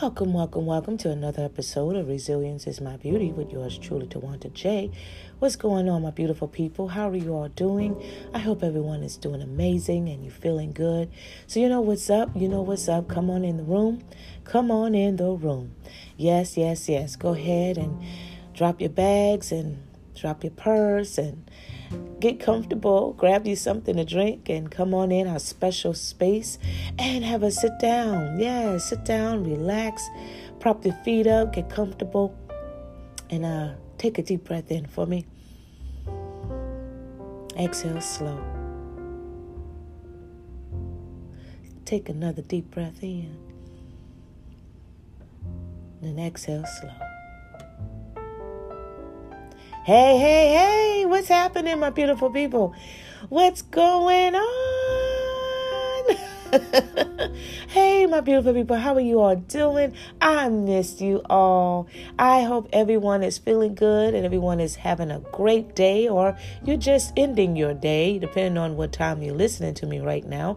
[0.00, 4.52] Welcome, welcome, welcome to another episode of Resilience is My Beauty with yours truly, Tawanta
[4.52, 4.92] J.
[5.40, 6.86] What's going on, my beautiful people?
[6.86, 8.00] How are you all doing?
[8.32, 11.10] I hope everyone is doing amazing and you're feeling good.
[11.48, 12.30] So, you know what's up?
[12.36, 13.08] You know what's up?
[13.08, 14.04] Come on in the room.
[14.44, 15.74] Come on in the room.
[16.16, 17.16] Yes, yes, yes.
[17.16, 18.00] Go ahead and
[18.54, 19.82] drop your bags and
[20.14, 21.50] drop your purse and
[22.20, 26.58] get comfortable, grab you something to drink, and come on in our special space
[26.98, 28.38] and have a sit down.
[28.38, 30.08] Yeah, sit down, relax,
[30.60, 32.36] prop your feet up, get comfortable,
[33.30, 35.26] and uh, take a deep breath in for me.
[37.58, 38.40] Exhale slow.
[41.84, 43.36] Take another deep breath in.
[46.02, 47.07] And exhale slow.
[49.88, 52.74] Hey, hey, hey, what's happening, my beautiful people?
[53.30, 54.87] What's going on?
[57.68, 59.92] hey, my beautiful people, how are you all doing?
[60.20, 61.88] I missed you all.
[62.18, 66.78] I hope everyone is feeling good and everyone is having a great day, or you're
[66.78, 70.56] just ending your day, depending on what time you're listening to me right now,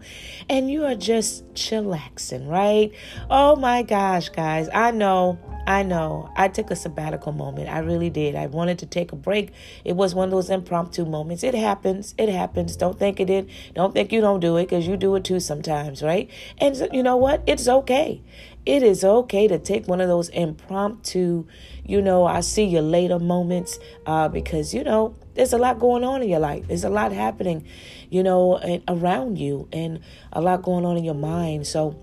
[0.49, 2.91] and you are just chillaxing, right?
[3.29, 6.29] Oh my gosh, guys, I know I know.
[6.35, 7.69] I took a sabbatical moment.
[7.69, 8.35] I really did.
[8.35, 9.51] I wanted to take a break.
[9.85, 11.43] It was one of those impromptu moments.
[11.43, 12.15] It happens.
[12.17, 12.75] It happens.
[12.75, 13.49] Don't think it did.
[13.75, 16.29] Don't think you don't do it because you do it too sometimes, right?
[16.57, 17.43] And you know what?
[17.47, 18.21] It's okay.
[18.65, 21.45] It is okay to take one of those impromptu,
[21.83, 26.03] you know, I see you later moments uh, because, you know, there's a lot going
[26.03, 26.67] on in your life.
[26.67, 27.65] There's a lot happening,
[28.09, 31.65] you know, around you and a lot going on in your mind.
[31.65, 31.99] So,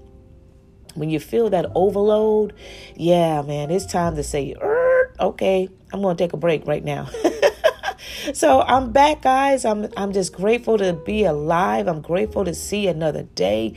[0.95, 2.55] when you feel that overload,
[2.97, 4.55] yeah, man, it's time to say,
[5.21, 7.09] okay, I'm going to take a break right now.
[8.35, 9.65] so I'm back, guys.
[9.65, 11.87] I'm I'm just grateful to be alive.
[11.89, 13.75] I'm grateful to see another day,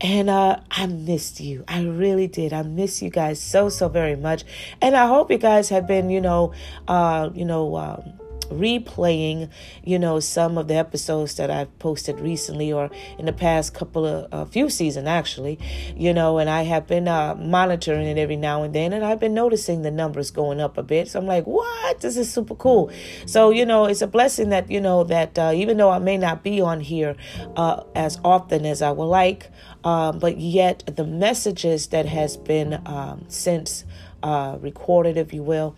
[0.00, 1.64] and uh, I missed you.
[1.68, 2.52] I really did.
[2.52, 4.44] I miss you guys so so very much,
[4.80, 6.52] and I hope you guys have been, you know,
[6.88, 7.76] uh, you know.
[7.76, 9.50] Um, replaying,
[9.84, 14.06] you know, some of the episodes that I've posted recently or in the past couple
[14.06, 15.58] of a few seasons actually,
[15.96, 19.20] you know, and I have been uh, monitoring it every now and then, and I've
[19.20, 21.08] been noticing the numbers going up a bit.
[21.08, 22.00] So I'm like, what?
[22.00, 22.90] This is super cool.
[23.26, 26.16] So you know, it's a blessing that you know that uh, even though I may
[26.16, 27.16] not be on here
[27.56, 29.50] uh, as often as I would like,
[29.84, 33.84] um, but yet the messages that has been um, since
[34.22, 35.76] uh, recorded, if you will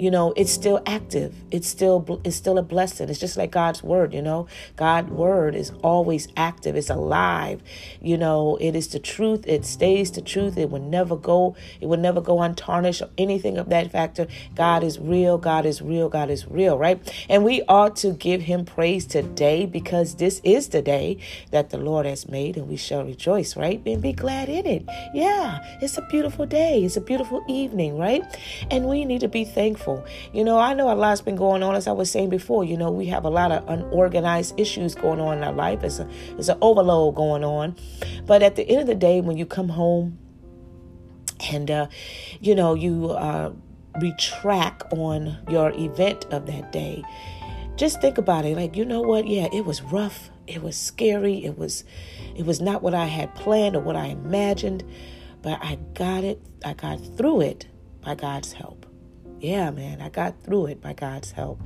[0.00, 1.34] you know it's still active.
[1.50, 3.08] It's still it's still a blessing.
[3.08, 4.46] It's just like god's word you know.
[4.76, 6.76] God's word is always active.
[6.76, 7.62] It's alive
[8.00, 8.56] you know.
[8.60, 9.44] It is the truth.
[9.46, 10.56] It stays the truth.
[10.56, 14.26] It will never go it will never go untarnished or anything of that factor.
[14.54, 15.38] God is real.
[15.38, 16.08] God is real.
[16.08, 16.98] God is real right?
[17.28, 21.18] And we ought to give him praise today because this is the day
[21.50, 23.82] that the lord has made and we shall rejoice right?
[23.84, 24.84] And be glad in it.
[25.14, 26.84] Yeah it's a beautiful day.
[26.84, 28.22] It's a beautiful evening right?
[28.70, 29.89] And we need to be thankful
[30.32, 32.64] you know, I know a lot's been going on, as I was saying before.
[32.64, 35.82] You know, we have a lot of unorganized issues going on in our life.
[35.82, 36.08] It's a
[36.38, 37.76] it's an overload going on.
[38.26, 40.18] But at the end of the day, when you come home
[41.52, 41.86] and uh,
[42.40, 43.52] you know, you uh,
[44.00, 47.02] retract on your event of that day,
[47.76, 48.56] just think about it.
[48.56, 49.26] Like, you know what?
[49.26, 50.30] Yeah, it was rough.
[50.46, 51.44] It was scary.
[51.44, 51.84] It was
[52.34, 54.84] it was not what I had planned or what I imagined,
[55.42, 56.40] but I got it.
[56.64, 57.66] I got through it
[58.02, 58.79] by God's help
[59.40, 61.60] yeah, man, I got through it by God's help,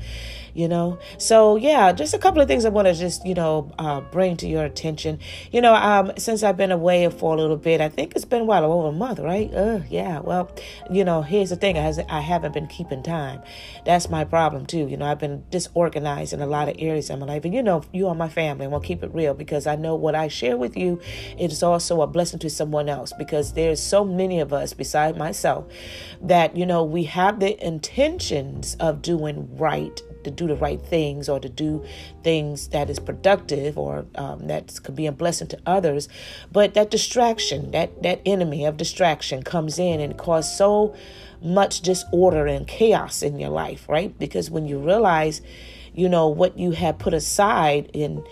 [0.54, 0.98] you know.
[1.18, 4.36] So yeah, just a couple of things I want to just you know uh, bring
[4.38, 5.18] to your attention.
[5.50, 8.46] You know, um, since I've been away for a little bit, I think it's been
[8.46, 9.52] what over a month, right?
[9.52, 10.20] Uh, yeah.
[10.20, 10.50] Well,
[10.90, 13.42] you know, here's the thing: I, I haven't been keeping time.
[13.84, 14.86] That's my problem too.
[14.86, 17.62] You know, I've been disorganized in a lot of areas in my life, and you
[17.62, 18.66] know, you are my family.
[18.66, 21.00] I want to keep it real because I know what I share with you
[21.38, 25.66] is also a blessing to someone else because there's so many of us beside myself
[26.22, 31.28] that you know we have the intentions of doing right to do the right things
[31.28, 31.84] or to do
[32.22, 36.08] things that is productive or um, that could be a blessing to others.
[36.52, 40.94] But that distraction that that enemy of distraction comes in and cause so
[41.42, 44.16] much disorder and chaos in your life right?
[44.18, 45.40] Because when you realize
[45.94, 48.24] you know what you have put aside in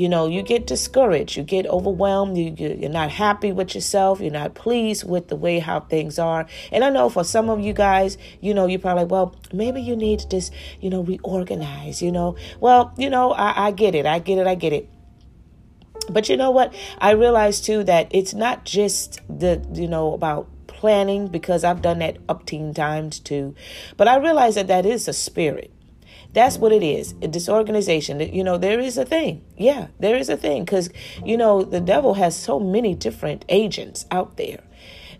[0.00, 4.32] you know, you get discouraged, you get overwhelmed, you, you're not happy with yourself, you're
[4.32, 6.46] not pleased with the way how things are.
[6.72, 9.94] And I know for some of you guys, you know, you're probably well, maybe you
[9.94, 12.36] need to just, you know, reorganize, you know.
[12.60, 14.88] Well, you know, I, I get it, I get it, I get it.
[16.08, 16.74] But you know what?
[16.96, 21.98] I realize too that it's not just the, you know, about planning because I've done
[21.98, 23.54] that up teen times too.
[23.98, 25.70] But I realize that that is a spirit.
[26.32, 27.14] That's what it is.
[27.22, 28.20] A disorganization.
[28.20, 29.44] You know, there is a thing.
[29.56, 30.90] Yeah, there is a thing because,
[31.24, 34.60] you know, the devil has so many different agents out there.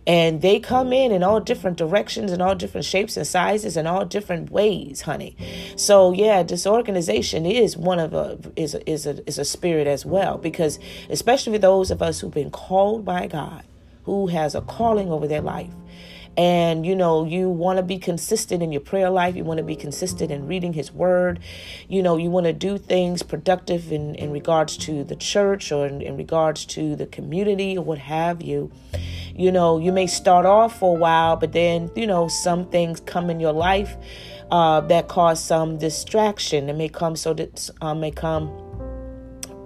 [0.07, 3.87] And they come in in all different directions and all different shapes and sizes and
[3.87, 5.37] all different ways, honey.
[5.77, 10.07] So yeah, disorganization is one of a is a, is a is a spirit as
[10.07, 10.79] well because
[11.11, 13.62] especially for those of us who've been called by God,
[14.05, 15.71] who has a calling over their life
[16.37, 19.37] and you know you want to be consistent in your prayer life.
[19.37, 21.41] You want to be consistent in reading his word.
[21.88, 25.87] You know you want to do things productive in in regards to the church or
[25.87, 28.71] in, in regards to the community or what have you.
[29.35, 33.00] You know you may start off for a while but then you know some things
[33.00, 33.97] come in your life
[34.50, 36.69] uh, that cause some distraction.
[36.69, 38.49] It may come so that uh, may come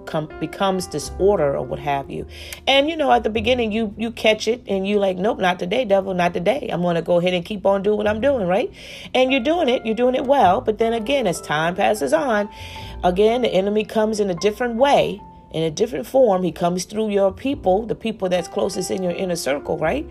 [0.05, 2.25] come becomes disorder or what have you.
[2.67, 5.59] And you know, at the beginning you you catch it and you like, nope, not
[5.59, 6.69] today, devil, not today.
[6.71, 8.71] I'm gonna go ahead and keep on doing what I'm doing, right?
[9.13, 12.49] And you're doing it, you're doing it well, but then again, as time passes on,
[13.03, 15.21] again the enemy comes in a different way
[15.55, 16.43] in a different form.
[16.43, 20.05] He comes through your people, the people that's closest in your inner circle, right?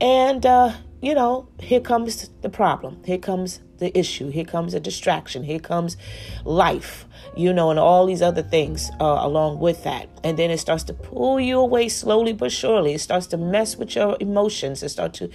[0.00, 3.00] And, uh, you know, here comes the problem.
[3.04, 4.28] Here comes the issue.
[4.30, 5.42] Here comes a distraction.
[5.42, 5.96] Here comes
[6.44, 7.06] life,
[7.36, 10.08] you know, and all these other things uh, along with that.
[10.22, 12.94] And then it starts to pull you away slowly but surely.
[12.94, 14.82] It starts to mess with your emotions.
[14.82, 15.30] It starts to,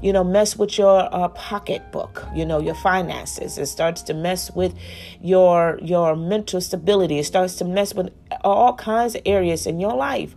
[0.00, 3.58] you know, mess with your uh, pocketbook, you know, your finances.
[3.58, 4.74] It starts to mess with
[5.20, 7.18] your your mental stability.
[7.18, 8.10] It starts to mess with
[8.42, 10.34] all kinds of areas in your life.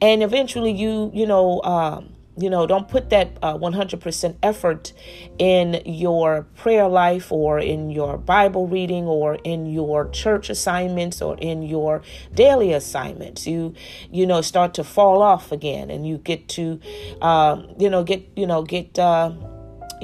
[0.00, 4.92] And eventually you, you know, um, you know, don't put that uh, 100% effort
[5.38, 11.36] in your prayer life or in your Bible reading or in your church assignments or
[11.38, 12.02] in your
[12.34, 13.46] daily assignments.
[13.46, 13.74] You,
[14.10, 16.80] you know, start to fall off again and you get to,
[17.22, 19.32] um, you know, get, you know, get, uh,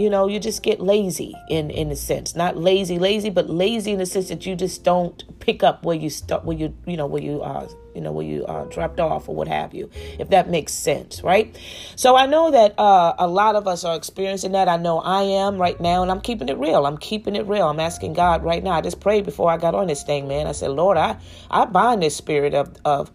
[0.00, 2.34] you know you just get lazy in in a sense.
[2.34, 5.96] Not lazy lazy but lazy in the sense that you just don't pick up where
[5.96, 9.00] you start where you you know where you uh you know where you uh, dropped
[9.00, 11.58] off or what have you if that makes sense right?
[11.96, 14.68] So i know that uh, a lot of us are experiencing that.
[14.68, 16.86] I know i am right now and i'm keeping it real.
[16.86, 17.68] I'm keeping it real.
[17.68, 18.72] I'm asking god right now.
[18.72, 20.46] I just prayed before i got on this thing man.
[20.46, 21.18] I said lord i
[21.50, 23.10] i bind this spirit of of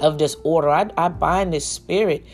[0.00, 0.70] of disorder.
[0.70, 2.24] I, I bind this spirit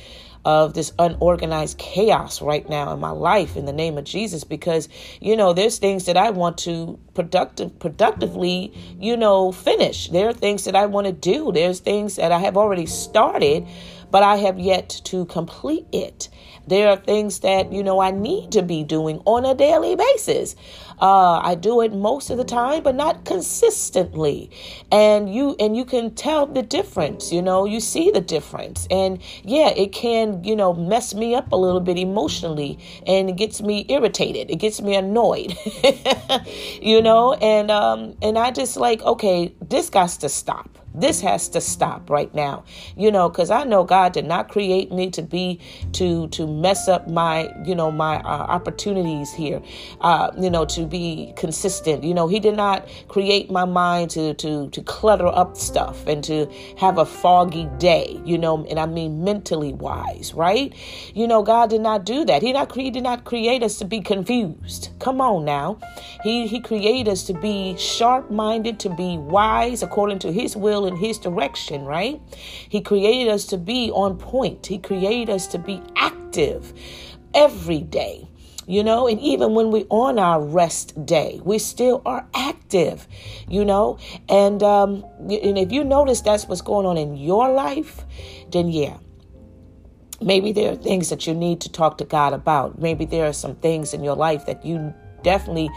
[0.45, 4.89] of this unorganized chaos right now in my life in the name of Jesus because
[5.21, 10.09] you know there's things that I want to productive productively you know finish.
[10.09, 11.53] There are things that I want to do.
[11.53, 13.67] There's things that I have already started
[14.11, 16.29] but I have yet to complete it.
[16.67, 20.57] There are things that, you know, I need to be doing on a daily basis.
[21.01, 24.51] Uh, I do it most of the time, but not consistently.
[24.93, 28.87] And you and you can tell the difference, you know, you see the difference.
[28.91, 33.37] And yeah, it can, you know, mess me up a little bit emotionally and it
[33.37, 34.51] gets me irritated.
[34.51, 35.57] It gets me annoyed.
[36.83, 40.80] you know, and um and I just like, okay, this got to stop.
[40.95, 42.65] This has to stop right now.
[42.97, 45.61] You know, cuz I know God did not create me to be
[45.93, 49.63] to to mess up my, you know, my uh, opportunities here.
[50.01, 52.05] Uh, you know, to be consistent.
[52.05, 56.23] You know, he did not create my mind to to to clutter up stuff and
[56.25, 56.47] to
[56.77, 60.75] have a foggy day, you know, and I mean mentally wise, right?
[61.15, 62.43] You know, God did not do that.
[62.43, 64.91] He not he did not create us to be confused.
[64.99, 65.79] Come on now.
[66.23, 70.99] He he created us to be sharp-minded, to be wise according to his will and
[70.99, 72.21] his direction, right?
[72.69, 74.67] He created us to be on point.
[74.67, 76.73] He created us to be active
[77.35, 78.29] every day
[78.71, 83.09] you know and even when we're on our rest day we still are active
[83.49, 88.05] you know and um and if you notice that's what's going on in your life
[88.53, 88.97] then yeah
[90.21, 93.33] maybe there are things that you need to talk to god about maybe there are
[93.33, 94.95] some things in your life that you
[95.25, 95.69] definitely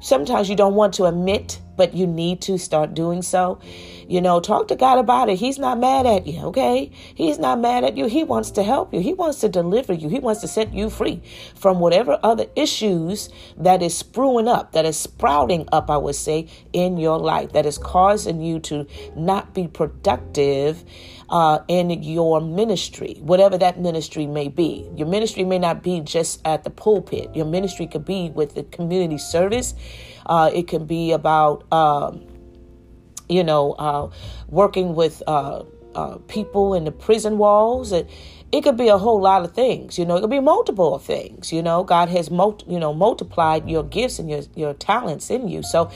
[0.00, 3.58] sometimes you don't want to admit but you need to start doing so.
[4.06, 5.38] You know, talk to God about it.
[5.38, 6.92] He's not mad at you, okay?
[7.14, 8.04] He's not mad at you.
[8.04, 9.00] He wants to help you.
[9.00, 10.10] He wants to deliver you.
[10.10, 11.22] He wants to set you free
[11.54, 16.48] from whatever other issues that is spruing up, that is sprouting up, I would say,
[16.74, 20.84] in your life, that is causing you to not be productive
[21.30, 24.86] uh, in your ministry, whatever that ministry may be.
[24.96, 28.64] Your ministry may not be just at the pulpit, your ministry could be with the
[28.64, 29.74] community service.
[30.26, 32.26] Uh, it can be about, um,
[33.28, 34.10] you know, uh,
[34.48, 37.92] working with uh, uh, people in the prison walls.
[37.92, 38.08] It,
[38.52, 40.16] it could be a whole lot of things, you know.
[40.16, 41.84] It could be multiple things, you know.
[41.84, 45.62] God has, you know, multiplied your gifts and your your talents in you.
[45.62, 45.90] So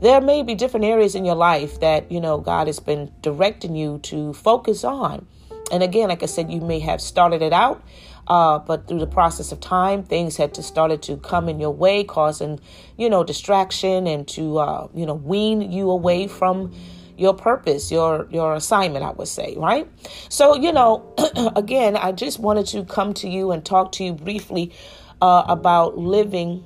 [0.00, 3.76] there may be different areas in your life that you know God has been directing
[3.76, 5.26] you to focus on.
[5.70, 7.82] And again, like I said, you may have started it out
[8.28, 11.72] uh, but through the process of time, things had to started to come in your
[11.72, 12.60] way, causing,
[12.96, 16.72] you know, distraction and to, uh, you know, wean you away from,
[17.18, 19.88] your purpose, your your assignment, I would say, right?
[20.28, 21.12] So, you know,
[21.56, 24.72] again, I just wanted to come to you and talk to you briefly
[25.20, 26.64] uh, about living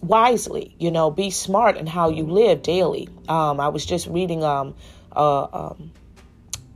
[0.00, 0.76] wisely.
[0.78, 3.08] You know, be smart in how you live daily.
[3.28, 4.74] Um, I was just reading um,
[5.14, 5.90] uh, um,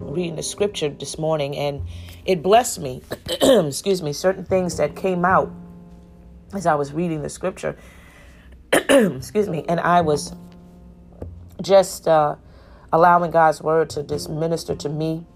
[0.00, 1.82] reading the scripture this morning, and
[2.24, 3.02] it blessed me.
[3.42, 4.12] Excuse me.
[4.12, 5.52] Certain things that came out
[6.54, 7.76] as I was reading the scripture.
[8.72, 10.34] Excuse me, and I was
[11.62, 12.36] just uh,
[12.92, 15.26] allowing God's word to just minister to me.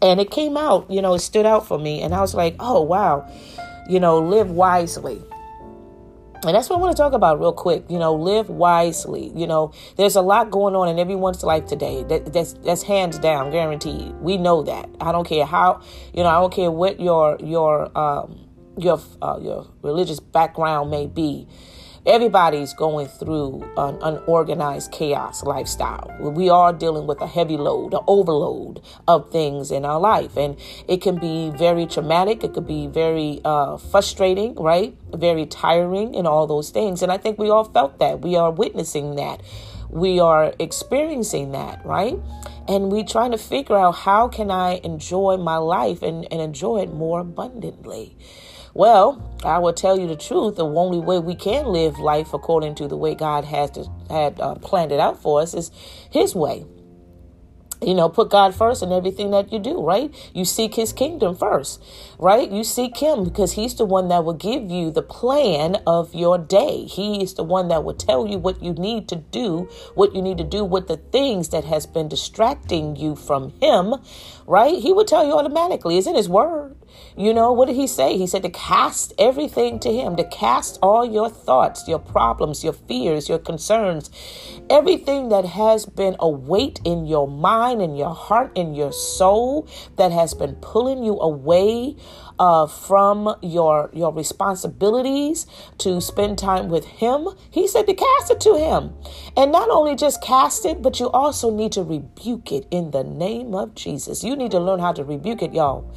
[0.00, 2.02] And it came out, you know, it stood out for me.
[2.02, 3.28] And I was like, oh, wow,
[3.88, 5.20] you know, live wisely.
[6.46, 7.84] And that's what I want to talk about real quick.
[7.88, 9.32] You know, live wisely.
[9.34, 12.04] You know, there's a lot going on in everyone's life today.
[12.04, 14.14] That, that's that's hands down, guaranteed.
[14.20, 14.88] We know that.
[15.00, 15.80] I don't care how.
[16.14, 21.06] You know, I don't care what your your um, your uh, your religious background may
[21.06, 21.48] be.
[22.08, 26.10] Everybody's going through an unorganized chaos lifestyle.
[26.18, 30.34] We are dealing with a heavy load, an overload of things in our life.
[30.38, 30.56] And
[30.88, 32.42] it can be very traumatic.
[32.42, 34.96] It could be very uh, frustrating, right?
[35.12, 37.02] Very tiring and all those things.
[37.02, 38.22] And I think we all felt that.
[38.22, 39.42] We are witnessing that.
[39.90, 42.18] We are experiencing that, right?
[42.66, 46.78] And we trying to figure out how can I enjoy my life and, and enjoy
[46.78, 48.16] it more abundantly.
[48.78, 50.54] Well, I will tell you the truth.
[50.54, 54.38] The only way we can live life according to the way God has to, had
[54.38, 55.72] uh, planned it out for us is
[56.12, 56.64] His way.
[57.82, 60.12] You know, put God first in everything that you do, right?
[60.34, 61.80] You seek his kingdom first,
[62.18, 62.50] right?
[62.50, 66.38] You seek him because he's the one that will give you the plan of your
[66.38, 66.86] day.
[66.86, 70.22] He is the one that will tell you what you need to do, what you
[70.22, 73.94] need to do with the things that has been distracting you from him,
[74.48, 74.78] right?
[74.78, 75.98] He will tell you automatically.
[75.98, 76.74] It's in his word.
[77.18, 78.16] You know, what did he say?
[78.16, 82.74] He said to cast everything to him, to cast all your thoughts, your problems, your
[82.74, 84.08] fears, your concerns,
[84.70, 89.66] everything that has been a weight in your mind, in your heart, in your soul,
[89.96, 91.96] that has been pulling you away
[92.38, 95.44] uh, from your your responsibilities
[95.78, 97.26] to spend time with him.
[97.50, 98.94] He said to cast it to him.
[99.36, 103.02] And not only just cast it but you also need to rebuke it in the
[103.02, 104.22] name of jesus.
[104.22, 105.92] You need to learn how to rebuke it y'all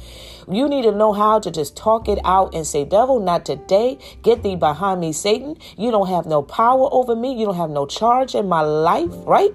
[0.50, 3.98] you need to know how to just talk it out and say devil not today
[4.22, 7.70] get thee behind me satan you don't have no power over me you don't have
[7.70, 9.52] no charge in my life right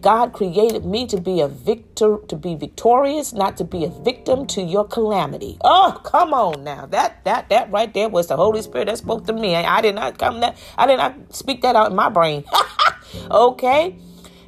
[0.00, 4.46] god created me to be a victor to be victorious not to be a victim
[4.46, 6.86] to your calamity oh come on now.
[6.86, 9.54] That that that right there was the Holy Spirit that spoke to me.
[9.54, 12.44] I, I did not come that I did not speak that out in my brain.
[13.30, 13.98] okay?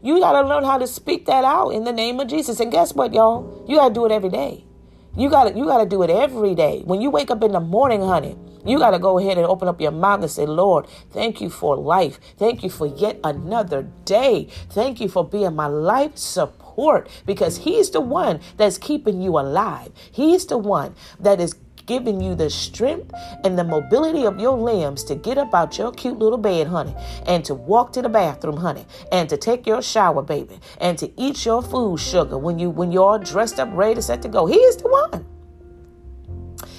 [0.03, 2.61] You gotta learn how to speak that out in the name of Jesus.
[2.61, 3.65] And guess what, y'all?
[3.69, 4.65] You gotta do it every day.
[5.17, 6.83] You gotta you gotta do it every day.
[6.85, 9.69] When you wake up in the morning, honey, you got to go ahead and open
[9.69, 12.21] up your mouth and say, Lord, thank you for life.
[12.37, 14.49] Thank you for yet another day.
[14.69, 19.93] Thank you for being my life support because He's the one that's keeping you alive.
[20.13, 21.55] He's the one that is
[21.91, 25.91] giving you the strength and the mobility of your limbs to get up out your
[25.91, 26.95] cute little bed, honey,
[27.27, 31.11] and to walk to the bathroom, honey, and to take your shower, baby, and to
[31.21, 34.29] eat your food, sugar, when you when you're all dressed up, ready to set to
[34.29, 34.47] go.
[34.47, 35.27] He is the one.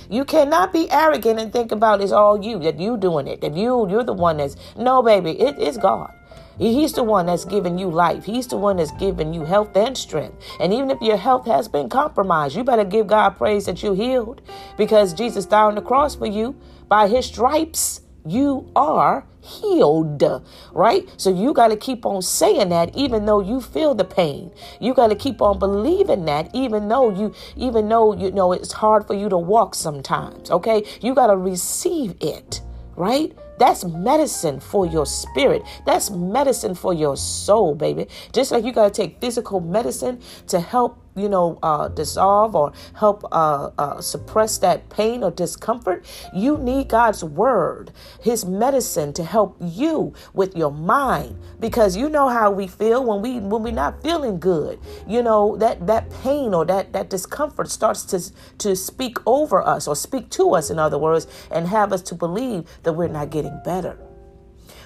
[0.09, 3.41] You cannot be arrogant and think about it's all you that you doing it.
[3.41, 5.31] That you you're the one that's no baby.
[5.31, 6.13] It is God.
[6.57, 8.25] He's the one that's giving you life.
[8.25, 10.37] He's the one that's giving you health and strength.
[10.59, 13.93] And even if your health has been compromised, you better give God praise that you
[13.93, 14.41] healed
[14.77, 16.55] because Jesus died on the cross for you.
[16.87, 20.23] By his stripes, you are healed,
[20.71, 21.09] right?
[21.17, 24.51] So you got to keep on saying that even though you feel the pain.
[24.79, 28.73] You got to keep on believing that even though you even though you know it's
[28.73, 30.83] hard for you to walk sometimes, okay?
[31.01, 32.61] You got to receive it,
[32.95, 33.35] right?
[33.61, 35.61] That's medicine for your spirit.
[35.85, 38.07] That's medicine for your soul, baby.
[38.33, 42.71] Just like you got to take physical medicine to help you know, uh, dissolve or
[42.93, 47.91] help uh, uh, suppress that pain or discomfort, you need God's word,
[48.21, 53.21] His medicine to help you with your mind, because you know how we feel when
[53.21, 54.79] we when we're not feeling good.
[55.07, 58.19] You know that that pain or that that discomfort starts to
[58.59, 62.15] to speak over us or speak to us, in other words, and have us to
[62.15, 63.97] believe that we're not getting better,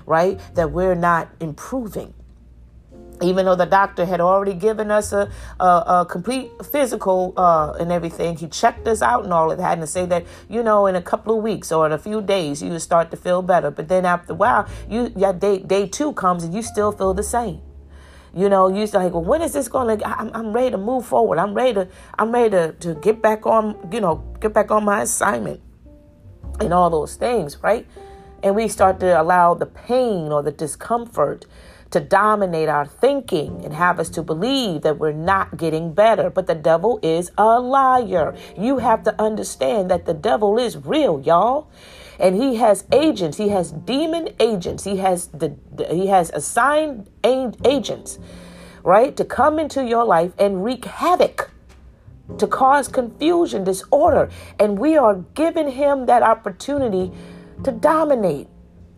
[0.06, 0.40] right?
[0.56, 2.14] That we're not improving
[3.22, 7.92] even though the doctor had already given us a, a, a complete physical uh, and
[7.92, 10.96] everything, he checked us out and all of that and say that, you know, in
[10.96, 13.72] a couple of weeks or in a few days, you would start to feel better.
[13.72, 17.14] But then after a while, you, yeah, day, day two comes and you still feel
[17.14, 17.62] the same.
[18.34, 21.06] You know, you like, well, when is this going to, I'm, I'm ready to move
[21.06, 21.38] forward.
[21.38, 21.88] I'm ready to,
[22.20, 25.62] I'm ready to, to get back on, you know, get back on my assignment
[26.60, 27.88] and all those things, right?
[28.44, 31.46] And we start to allow the pain or the discomfort
[31.96, 36.30] to dominate our thinking and have us to believe that we're not getting better.
[36.30, 38.36] But the devil is a liar.
[38.58, 41.72] You have to understand that the devil is real, y'all.
[42.20, 43.38] And he has agents.
[43.38, 44.84] He has demon agents.
[44.84, 45.56] He has the
[45.90, 48.20] he has assigned agents,
[48.84, 51.50] right, to come into your life and wreak havoc
[52.38, 54.30] to cause confusion, disorder.
[54.60, 57.14] And we are giving him that opportunity
[57.64, 58.50] to dominate.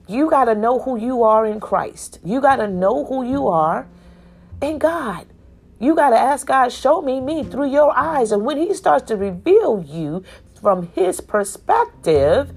[0.07, 2.19] You got to know who you are in Christ.
[2.23, 3.87] You got to know who you are
[4.61, 5.27] in God.
[5.79, 8.31] You got to ask God, show me me through your eyes.
[8.31, 10.23] And when He starts to reveal you
[10.61, 12.51] from His perspective,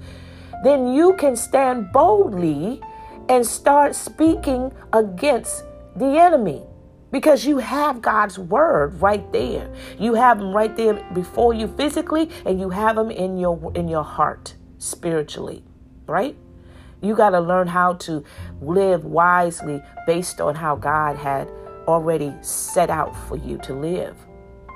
[0.63, 2.81] then you can stand boldly
[3.29, 5.63] and start speaking against
[5.95, 6.63] the enemy
[7.11, 9.69] because you have God's word right there.
[9.99, 13.87] You have him right there before you physically and you have him in your in
[13.87, 15.63] your heart spiritually,
[16.07, 16.35] right?
[17.01, 18.23] You got to learn how to
[18.61, 21.49] live wisely based on how God had
[21.87, 24.15] already set out for you to live.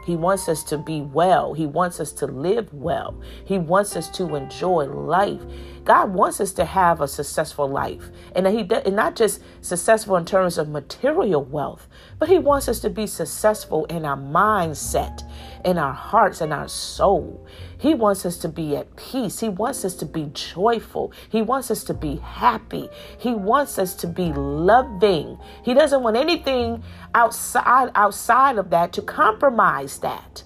[0.05, 1.53] He wants us to be well.
[1.53, 3.19] He wants us to live well.
[3.43, 5.41] He wants us to enjoy life.
[5.83, 8.11] God wants us to have a successful life.
[8.35, 11.87] And he and not just successful in terms of material wealth,
[12.19, 15.23] but he wants us to be successful in our mindset,
[15.65, 17.47] in our hearts and our soul.
[17.85, 19.41] He wants us to be at peace.
[19.41, 21.13] He wants us to be joyful.
[21.29, 22.89] He wants us to be happy.
[23.19, 25.37] He wants us to be loving.
[25.63, 26.81] He doesn't want anything
[27.13, 30.41] outside outside of that to compromise that.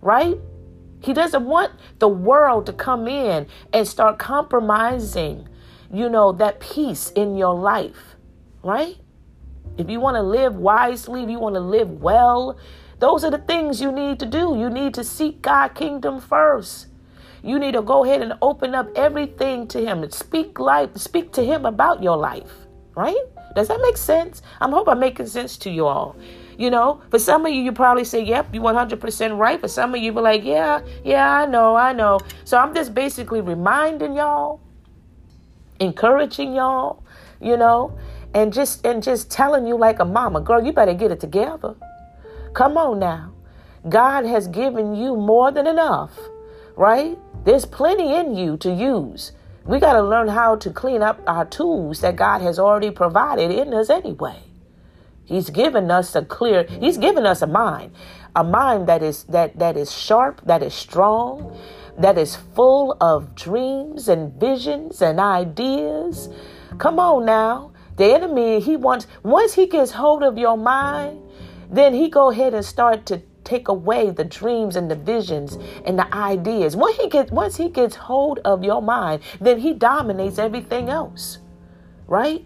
[0.00, 0.38] Right?
[1.00, 5.48] He doesn't want the world to come in and start compromising,
[5.92, 8.14] you know, that peace in your life,
[8.62, 8.94] right?
[9.76, 12.56] If you want to live wisely, if you want to live well,
[12.98, 14.56] those are the things you need to do.
[14.58, 16.86] You need to seek God kingdom first.
[17.42, 20.02] You need to go ahead and open up everything to him.
[20.02, 22.52] And speak life, speak to him about your life,
[22.96, 23.20] right?
[23.54, 24.42] Does that make sense?
[24.60, 26.16] I hope I'm making sense to you all.
[26.58, 29.60] You know, for some of you, you probably say, yep, you 100% right.
[29.60, 32.18] For some of you, be like, yeah, yeah, I know, I know.
[32.44, 34.60] So I'm just basically reminding y'all,
[35.78, 37.04] encouraging y'all,
[37.40, 37.96] you know,
[38.34, 41.76] and just and just telling you like a mama, girl, you better get it together.
[42.54, 43.32] Come on now.
[43.88, 46.18] God has given you more than enough,
[46.76, 47.18] right?
[47.44, 49.32] There's plenty in you to use.
[49.64, 53.50] We got to learn how to clean up our tools that God has already provided
[53.50, 54.42] in us anyway.
[55.24, 57.92] He's given us a clear, he's given us a mind,
[58.34, 61.54] a mind that is that that is sharp, that is strong,
[61.98, 66.30] that is full of dreams and visions and ideas.
[66.78, 67.72] Come on now.
[67.96, 71.20] The enemy, he wants once he gets hold of your mind,
[71.70, 75.98] then he go ahead and start to take away the dreams and the visions and
[75.98, 76.76] the ideas.
[76.76, 81.38] When he gets once he gets hold of your mind, then he dominates everything else.
[82.06, 82.44] Right?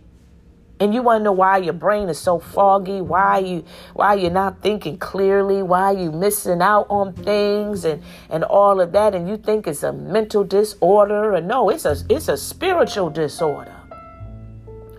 [0.83, 4.33] and you want to know why your brain is so foggy, why you why you're
[4.33, 9.29] not thinking clearly, why you missing out on things and and all of that and
[9.29, 13.77] you think it's a mental disorder and no, it's a it's a spiritual disorder.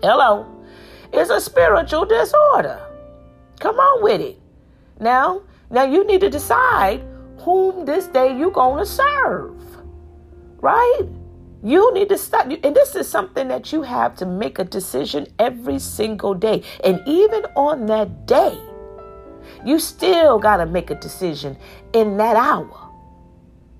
[0.02, 0.46] Hello.
[1.12, 2.93] It's a spiritual disorder.
[3.64, 4.38] Come on with it.
[5.00, 7.02] Now, now you need to decide
[7.38, 9.58] whom this day you're going to serve.
[10.60, 11.04] Right?
[11.62, 12.44] You need to stop.
[12.62, 16.62] And this is something that you have to make a decision every single day.
[16.84, 18.60] And even on that day,
[19.64, 21.56] you still got to make a decision
[21.94, 22.90] in that hour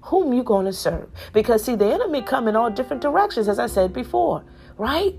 [0.00, 3.58] whom you going to serve because see the enemy come in all different directions as
[3.58, 4.44] i said before
[4.76, 5.14] right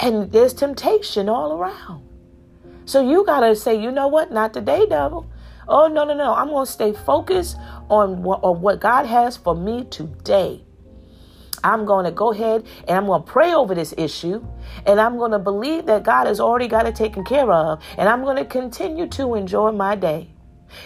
[0.00, 2.05] and there's temptation all around
[2.86, 5.30] so you got to say you know what not today devil
[5.68, 7.56] oh no no no i'm going to stay focused
[7.90, 10.62] on what, on what god has for me today
[11.64, 14.46] I'm going to go ahead and I'm going to pray over this issue
[14.86, 18.08] and I'm going to believe that God has already got it taken care of and
[18.08, 20.30] I'm going to continue to enjoy my day.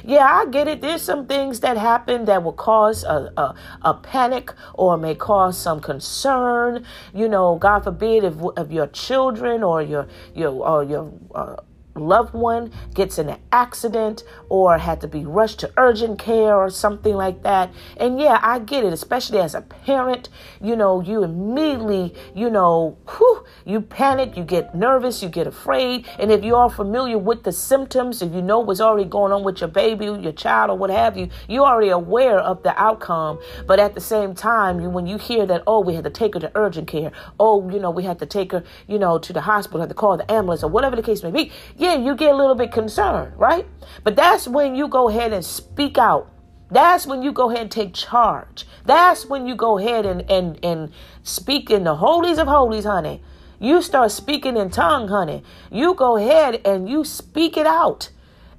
[0.05, 0.81] Yeah, I get it.
[0.81, 5.59] There's some things that happen that will cause a, a, a, panic or may cause
[5.59, 6.85] some concern.
[7.15, 11.57] You know, God forbid if, if your children or your your or your uh,
[11.95, 16.71] loved one gets in an accident or had to be rushed to urgent care or
[16.71, 17.73] something like that.
[17.97, 20.29] And yeah, I get it, especially as a parent.
[20.61, 26.07] You know, you immediately, you know, whew, you panic, you get nervous, you get afraid.
[26.19, 29.43] And if you are familiar with the symptoms, if you know what's already going on
[29.43, 33.39] with your baby, your child, or what have you, you're already aware of the outcome.
[33.67, 36.35] But at the same time, you, when you hear that, oh, we had to take
[36.35, 39.33] her to urgent care, oh, you know, we had to take her, you know, to
[39.33, 42.15] the hospital, had to call the ambulance, or whatever the case may be, yeah, you
[42.15, 43.67] get a little bit concerned, right?
[44.05, 46.31] But that's when you go ahead and speak out.
[46.71, 48.65] That's when you go ahead and take charge.
[48.85, 53.23] That's when you go ahead and, and, and speak in the holies of holies, honey.
[53.59, 55.43] You start speaking in tongue, honey.
[55.71, 58.11] You go ahead and you speak it out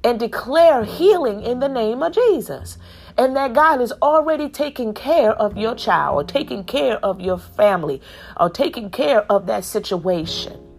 [0.04, 2.78] and declare healing in the name of Jesus.
[3.18, 7.38] And that God is already taking care of your child or taking care of your
[7.38, 8.02] family
[8.40, 10.71] or taking care of that situation.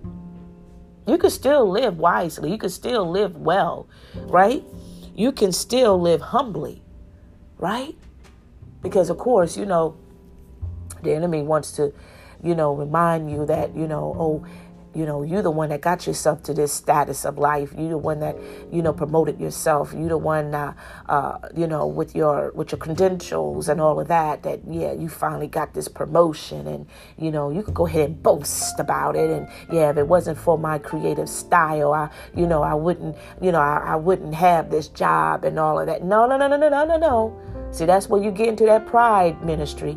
[1.07, 2.51] You can still live wisely.
[2.51, 4.63] You can still live well, right?
[5.15, 6.83] You can still live humbly,
[7.59, 7.97] right?
[8.83, 9.97] Because, of course, you know,
[11.03, 11.93] the enemy wants to,
[12.43, 14.47] you know, remind you that, you know, oh,
[14.95, 17.73] you know, you're the one that got yourself to this status of life.
[17.77, 18.37] You're the one that,
[18.71, 19.93] you know, promoted yourself.
[19.93, 20.75] You're the one, uh,
[21.09, 24.43] uh, you know, with your with your credentials and all of that.
[24.43, 28.23] That yeah, you finally got this promotion, and you know, you could go ahead and
[28.23, 29.31] boast about it.
[29.31, 33.53] And yeah, if it wasn't for my creative style, I, you know, I wouldn't, you
[33.53, 36.05] know, I, I wouldn't have this job and all of that.
[36.05, 37.41] No, no, no, no, no, no, no, no.
[37.71, 39.97] See, that's where you get into that pride ministry,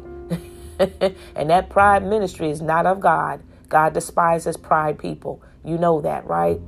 [0.80, 3.42] and that pride ministry is not of God.
[3.70, 5.42] God despises pride people.
[5.64, 6.60] You know that, right?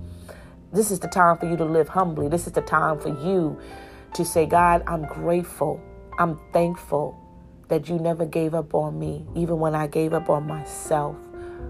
[0.73, 2.27] This is the time for you to live humbly.
[2.27, 3.59] This is the time for you
[4.13, 5.81] to say, God, I'm grateful.
[6.19, 7.17] I'm thankful
[7.67, 11.15] that you never gave up on me, even when I gave up on myself.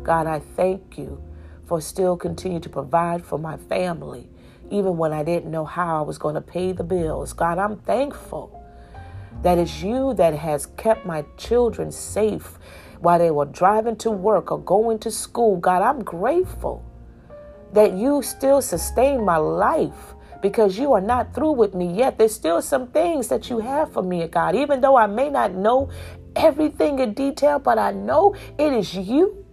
[0.03, 1.21] God, I thank you
[1.65, 4.29] for still continue to provide for my family,
[4.71, 7.33] even when I didn't know how I was going to pay the bills.
[7.33, 8.63] God, I'm thankful
[9.41, 12.57] that it's you that has kept my children safe
[12.99, 15.57] while they were driving to work or going to school.
[15.57, 16.83] God, I'm grateful
[17.73, 22.17] that you still sustain my life because you are not through with me yet.
[22.17, 25.53] There's still some things that you have for me, God, even though I may not
[25.53, 25.89] know
[26.36, 29.45] everything in detail, but I know it is you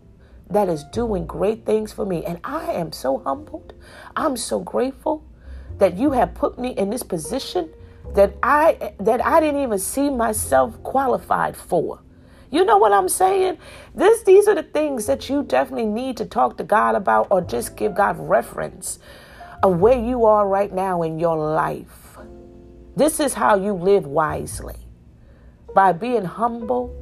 [0.50, 2.24] that is doing great things for me.
[2.24, 3.72] And I am so humbled.
[4.14, 5.24] I'm so grateful
[5.78, 7.70] that you have put me in this position
[8.14, 12.00] that I that I didn't even see myself qualified for.
[12.54, 13.58] You know what I'm saying?
[13.96, 17.40] This these are the things that you definitely need to talk to God about or
[17.40, 19.00] just give God reference
[19.64, 22.16] of where you are right now in your life.
[22.94, 24.76] This is how you live wisely.
[25.74, 26.94] By being humble,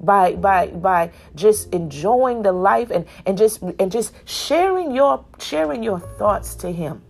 [0.00, 5.82] by by by just enjoying the life and and just and just sharing your sharing
[5.82, 7.02] your thoughts to him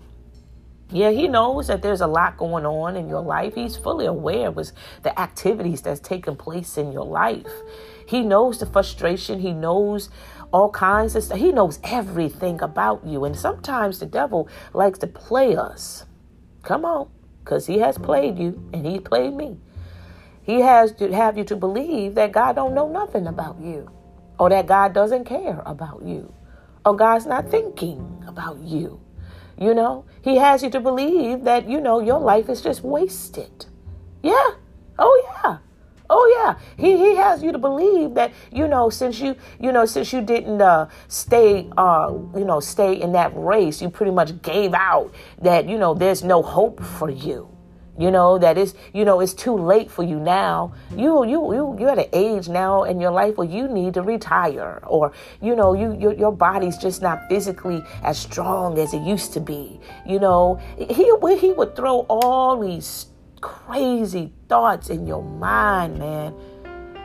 [0.90, 3.54] yeah, he knows that there's a lot going on in your life.
[3.54, 4.56] He's fully aware of
[5.02, 7.46] the activities that's taking place in your life.
[8.06, 9.40] He knows the frustration.
[9.40, 10.08] He knows
[10.50, 11.38] all kinds of stuff.
[11.38, 13.26] He knows everything about you.
[13.26, 16.06] And sometimes the devil likes to play us.
[16.62, 17.10] Come on,
[17.44, 19.58] because he has played you and he played me.
[20.42, 23.90] He has to have you to believe that God don't know nothing about you
[24.38, 26.32] or that God doesn't care about you
[26.86, 29.02] or God's not thinking about you.
[29.60, 33.66] You know, he has you to believe that, you know, your life is just wasted.
[34.22, 34.50] Yeah.
[34.98, 35.58] Oh, yeah.
[36.10, 39.84] Oh yeah, he he has you to believe that you know since you you know
[39.84, 44.40] since you didn't uh, stay uh you know stay in that race, you pretty much
[44.40, 47.57] gave out that you know there's no hope for you
[47.98, 50.72] you know that is you know it's too late for you now.
[50.96, 54.02] You you you you're at an age now in your life where you need to
[54.02, 59.02] retire or you know you your, your body's just not physically as strong as it
[59.02, 60.60] used to be you know.
[60.78, 63.06] He he would throw all these
[63.40, 66.34] crazy thoughts in your mind man.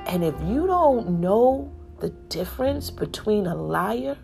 [0.06, 4.18] And if you don't know the difference between a liar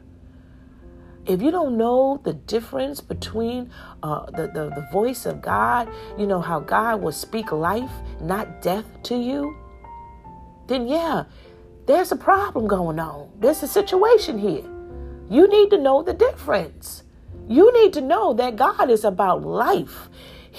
[1.30, 3.70] if you don't know the difference between
[4.02, 5.88] uh, the, the, the voice of God,
[6.18, 9.56] you know, how God will speak life, not death to you,
[10.68, 11.26] then yeah,
[11.86, 13.30] there's a problem going on.
[13.39, 14.65] There's a situation here.
[15.30, 17.04] You need to know the difference.
[17.48, 20.10] You need to know that God is about life.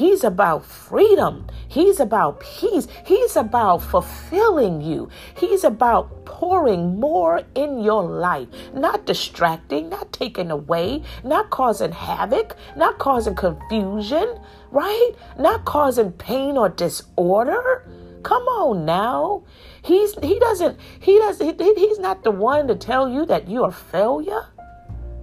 [0.01, 1.47] He's about freedom.
[1.69, 2.89] He's about peace.
[3.05, 5.11] He's about fulfilling you.
[5.37, 12.57] He's about pouring more in your life, not distracting, not taking away, not causing havoc,
[12.79, 15.13] not causing confusion, right?
[15.39, 17.87] Not causing pain or disorder.
[18.23, 19.45] Come on now.
[19.83, 23.69] He's he doesn't he does he, he's not the one to tell you that you're
[23.69, 24.47] a failure.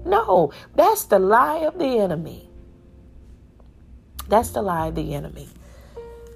[0.06, 2.47] No, that's the lie of the enemy.
[4.28, 5.48] That's the lie of the enemy.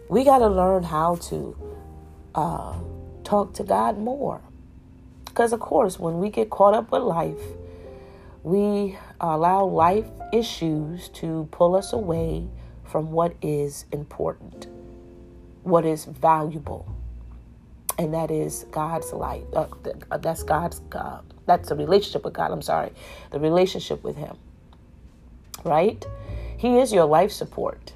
[0.09, 1.55] We got to learn how to
[2.35, 2.75] uh,
[3.23, 4.41] talk to God more.
[5.25, 7.39] Because, of course, when we get caught up with life,
[8.43, 12.47] we allow life issues to pull us away
[12.83, 14.67] from what is important,
[15.63, 16.93] what is valuable.
[17.97, 19.43] And that is God's life.
[19.53, 19.67] Uh,
[20.17, 22.51] that's God's, uh, that's the relationship with God.
[22.51, 22.91] I'm sorry.
[23.31, 24.37] The relationship with Him.
[25.63, 26.03] Right?
[26.61, 27.93] He is your life support.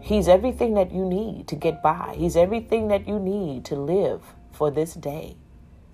[0.00, 2.16] He's everything that you need to get by.
[2.18, 5.36] He's everything that you need to live for this day.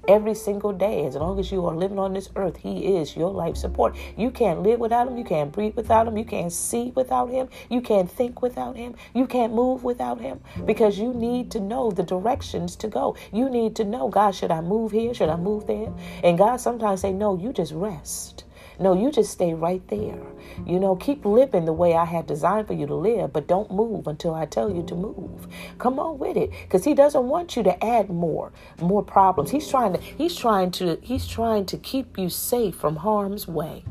[0.09, 1.07] every single day.
[1.07, 3.97] As long as you are living on this earth, He is your life support.
[4.16, 5.18] You can't live without Him.
[5.18, 6.16] You can't breathe without Him.
[6.16, 7.49] You can't see without Him.
[7.68, 8.94] You can't think without Him.
[9.14, 13.16] You can't move without Him because you need to know the directions to go.
[13.33, 15.12] You need to know, God, should I move here?
[15.14, 15.92] Should I move there?
[16.25, 18.44] And God sometimes say, no, you just rest.
[18.81, 20.23] No, you just stay right there.
[20.66, 23.71] You know, keep living the way I had designed for you to live, but don't
[23.71, 25.21] move until I tell you to mm-hmm.
[25.21, 25.49] move.
[25.79, 29.51] Come on with it because he doesn't want you to add more, more problems.
[29.51, 33.85] He's trying to he's trying to he's trying to keep you safe from harm's way.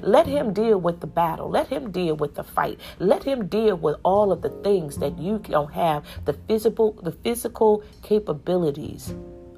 [0.00, 1.50] Let him deal with the battle.
[1.50, 2.80] Let him deal with the fight.
[2.98, 7.12] Let him deal with all of the things that you don't have the physical the
[7.12, 9.14] physical capabilities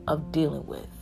[0.06, 0.97] of dealing with.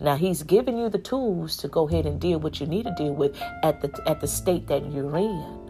[0.00, 2.94] Now he's giving you the tools to go ahead and deal what you need to
[2.96, 5.68] deal with at the at the state that you're in.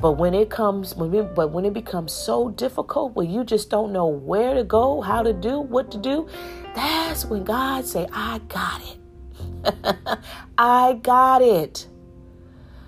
[0.00, 3.92] But when it comes, when but when it becomes so difficult, where you just don't
[3.92, 6.28] know where to go, how to do, what to do,
[6.74, 10.18] that's when God say, "I got it.
[10.58, 11.88] I got it.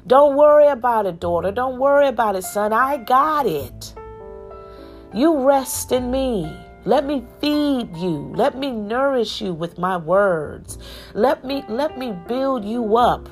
[0.07, 1.51] Don't worry about it, daughter.
[1.51, 2.73] Don't worry about it, son.
[2.73, 3.95] I got it.
[5.13, 8.33] You rest in me." Let me feed you.
[8.35, 10.79] Let me nourish you with my words.
[11.13, 13.29] Let me let me build you up.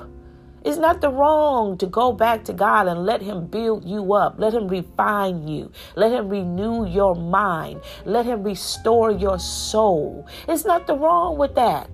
[0.63, 4.35] It's not the wrong to go back to God and let him build you up.
[4.37, 5.71] Let him refine you.
[5.95, 7.81] Let him renew your mind.
[8.05, 10.27] Let him restore your soul.
[10.47, 11.89] It's not the wrong with that.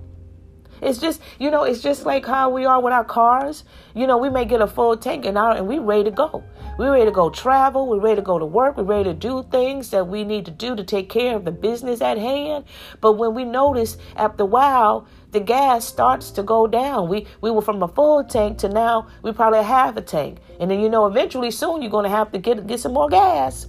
[0.82, 3.64] It's just, you know, it's just like how we are with our cars.
[3.94, 6.44] You know, we may get a full tank and out and we ready to go.
[6.78, 7.86] We're ready to go travel.
[7.86, 8.76] We're ready to go to work.
[8.76, 11.50] We're ready to do things that we need to do to take care of the
[11.50, 12.66] business at hand.
[13.00, 17.08] But when we notice after a while, the gas starts to go down.
[17.08, 20.38] We we were from a full tank to now we probably have a tank.
[20.60, 23.68] And then you know eventually soon you're gonna have to get get some more gas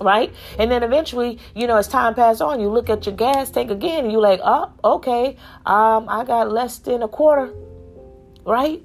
[0.00, 0.34] right?
[0.58, 3.70] And then eventually, you know, as time passes on, you look at your gas tank
[3.70, 7.54] again and you're like, oh, okay, um, I got less than a quarter,
[8.44, 8.82] right?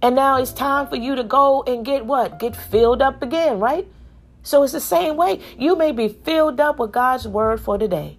[0.00, 2.38] And now it's time for you to go and get what?
[2.38, 3.86] Get filled up again, right?
[4.42, 5.40] So it's the same way.
[5.58, 8.16] You may be filled up with God's word for today,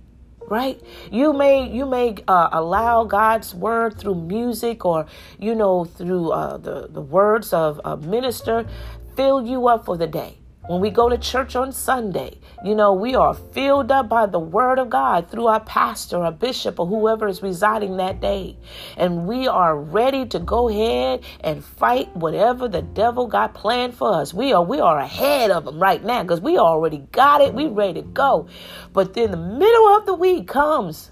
[0.48, 0.80] right?
[1.10, 5.06] You may you may uh, allow God's word through music or
[5.40, 8.68] you know through uh, the the words of a minister
[9.16, 10.38] fill you up for the day.
[10.70, 14.38] When we go to church on Sunday, you know, we are filled up by the
[14.38, 18.56] word of God through our pastor, a bishop, or whoever is residing that day.
[18.96, 24.14] And we are ready to go ahead and fight whatever the devil got planned for
[24.14, 24.32] us.
[24.32, 27.56] We are we are ahead of them right now because we already got it.
[27.56, 28.48] We ready to go.
[28.94, 31.10] But then the middle of the week comes.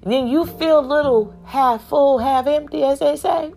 [0.00, 3.52] And then you feel little half full, half empty, as they say.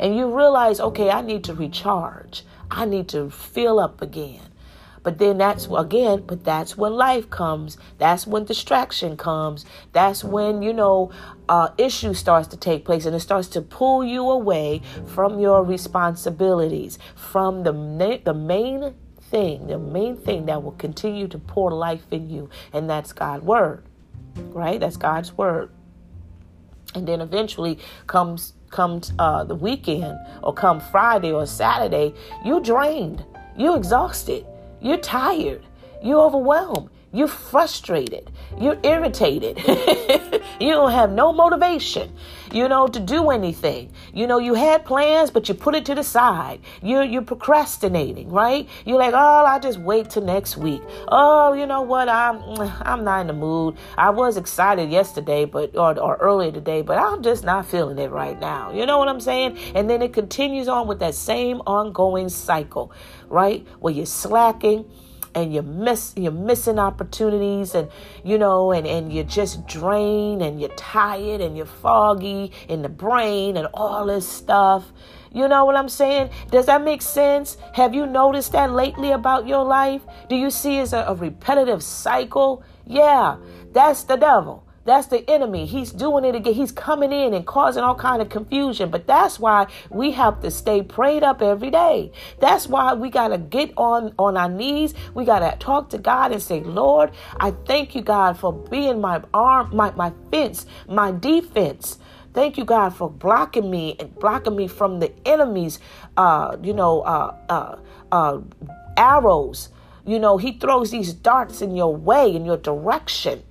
[0.00, 2.44] And you realize, okay, I need to recharge.
[2.68, 4.40] I need to fill up again.
[5.06, 7.78] But then that's again, but that's when life comes.
[7.96, 9.64] That's when distraction comes.
[9.92, 11.12] That's when, you know,
[11.48, 15.62] uh, issue starts to take place and it starts to pull you away from your
[15.62, 22.06] responsibilities, from the, the main thing, the main thing that will continue to pour life
[22.10, 23.84] in you, and that's God's word.
[24.34, 24.80] Right?
[24.80, 25.70] That's God's word.
[26.96, 32.12] And then eventually comes comes uh, the weekend or come Friday or Saturday,
[32.44, 33.24] you're drained.
[33.56, 34.44] You're exhausted.
[34.80, 35.64] You're tired.
[36.02, 36.90] You're overwhelmed.
[37.12, 38.30] You're frustrated.
[38.60, 39.58] You're irritated.
[40.60, 42.12] you don't have no motivation,
[42.56, 43.92] you know, to do anything.
[44.14, 46.60] You know, you had plans, but you put it to the side.
[46.82, 48.66] You're you're procrastinating, right?
[48.86, 50.82] You're like, oh, I'll just wait till next week.
[51.08, 52.08] Oh, you know what?
[52.08, 52.42] I'm
[52.82, 53.76] I'm not in the mood.
[53.98, 58.10] I was excited yesterday, but or, or earlier today, but I'm just not feeling it
[58.10, 58.72] right now.
[58.72, 59.58] You know what I'm saying?
[59.74, 62.90] And then it continues on with that same ongoing cycle,
[63.28, 63.66] right?
[63.80, 64.86] Where you're slacking
[65.36, 67.88] and you're miss you're missing opportunities and
[68.24, 72.88] you know and and you're just drained and you're tired and you're foggy in the
[72.88, 74.92] brain and all this stuff
[75.36, 76.30] you know what I'm saying?
[76.50, 77.58] Does that make sense?
[77.74, 80.00] Have you noticed that lately about your life?
[80.30, 82.64] Do you see it as a, a repetitive cycle?
[82.86, 83.36] Yeah,
[83.70, 84.65] that's the devil.
[84.86, 85.66] That's the enemy.
[85.66, 86.54] He's doing it again.
[86.54, 88.88] He's coming in and causing all kind of confusion.
[88.88, 92.12] But that's why we have to stay prayed up every day.
[92.38, 94.94] That's why we got to get on on our knees.
[95.12, 99.00] We got to talk to God and say, "Lord, I thank you, God, for being
[99.00, 101.98] my arm, my my fence, my defense."
[102.32, 105.80] Thank you, God, for blocking me and blocking me from the enemy's,
[106.18, 107.76] uh, you know, uh, uh,
[108.12, 108.40] uh,
[108.96, 109.70] arrows.
[110.04, 113.42] You know, he throws these darts in your way, in your direction,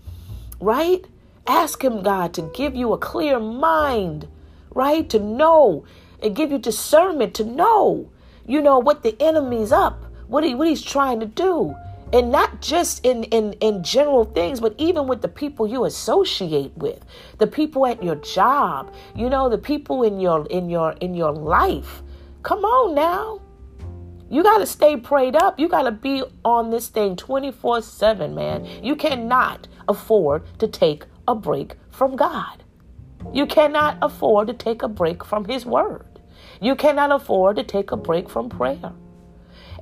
[0.61, 1.03] right?
[1.47, 4.27] Ask Him, God, to give you a clear mind,
[4.71, 5.09] right?
[5.09, 5.85] To know
[6.21, 8.09] and give you discernment to know,
[8.47, 11.75] you know, what the enemy's up, what, he, what he's trying to do.
[12.13, 16.71] and not just in, in in general things but even with the people you associate
[16.77, 17.03] with
[17.39, 21.31] the people at your job you know the people in your in your in your
[21.31, 22.03] life
[22.43, 23.41] come on now
[24.29, 28.33] you got to stay prayed up you got to be on this thing 24 7
[28.35, 32.63] man you cannot afford to take a break from god
[33.33, 36.19] you cannot afford to take a break from his word
[36.61, 38.93] you cannot afford to take a break from prayer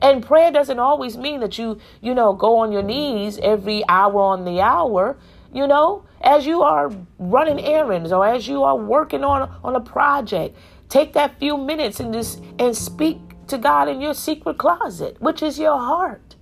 [0.04, 4.20] and prayer doesn't always mean that you, you know, go on your knees every hour
[4.20, 5.18] on the hour.
[5.54, 9.80] You know, as you are running errands or as you are working on on a
[9.80, 10.58] project,
[10.90, 15.42] take that few minutes and just and speak to God in your secret closet, which
[15.42, 16.36] is your heart.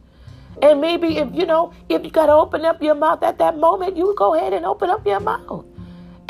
[0.61, 3.57] And maybe if you know, if you got to open up your mouth at that
[3.57, 5.65] moment, you go ahead and open up your mouth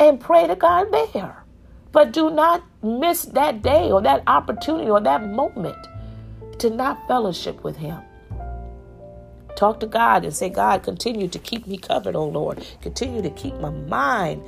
[0.00, 1.44] and pray to God there.
[1.92, 5.76] But do not miss that day or that opportunity or that moment
[6.58, 8.00] to not fellowship with Him.
[9.56, 12.66] Talk to God and say, God, continue to keep me covered, oh Lord.
[12.80, 14.42] Continue to keep my mind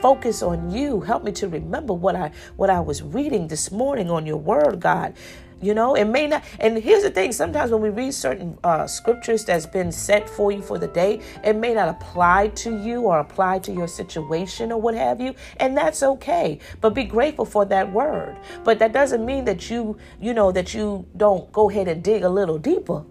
[0.00, 1.00] focused on you.
[1.00, 4.80] Help me to remember what I what I was reading this morning on your word,
[4.80, 5.14] God.
[5.60, 6.44] You know, it may not.
[6.60, 10.52] And here's the thing: sometimes when we read certain uh, scriptures that's been set for
[10.52, 14.70] you for the day, it may not apply to you or apply to your situation
[14.70, 16.58] or what have you, and that's okay.
[16.82, 18.36] But be grateful for that word.
[18.64, 22.22] But that doesn't mean that you, you know, that you don't go ahead and dig
[22.22, 23.04] a little deeper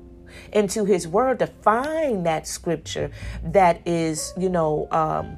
[0.54, 3.10] into His Word to find that scripture
[3.44, 5.36] that is, you know, um,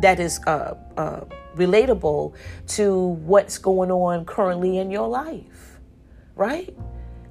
[0.00, 1.20] that is uh, uh,
[1.54, 2.34] relatable
[2.66, 5.44] to what's going on currently in your life
[6.38, 6.74] right?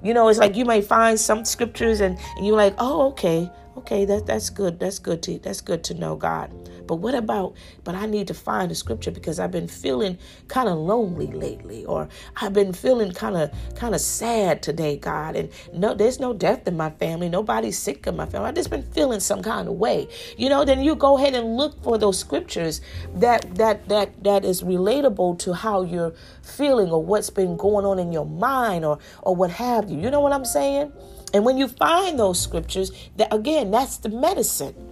[0.04, 3.50] You know, it's like you might find some scriptures and, and you're like, oh, okay,
[3.78, 4.80] okay, that that's good.
[4.80, 6.52] That's good to that's good to know God.
[6.88, 10.70] But what about, but I need to find a scripture because I've been feeling kind
[10.70, 15.36] of lonely lately, or I've been feeling kind of kind of sad today, God.
[15.36, 17.30] And no, there's no death in my family.
[17.30, 18.50] Nobody's sick in my family.
[18.50, 20.08] I've just been feeling some kind of way.
[20.38, 22.82] You know, then you go ahead and look for those scriptures
[23.16, 28.00] that that that that is relatable to how you're feeling or what's been going on
[28.00, 30.00] in your mind or or what have you.
[30.00, 30.94] You know what I'm saying?
[31.34, 34.87] And when you find those scriptures, that again, that's the medicine.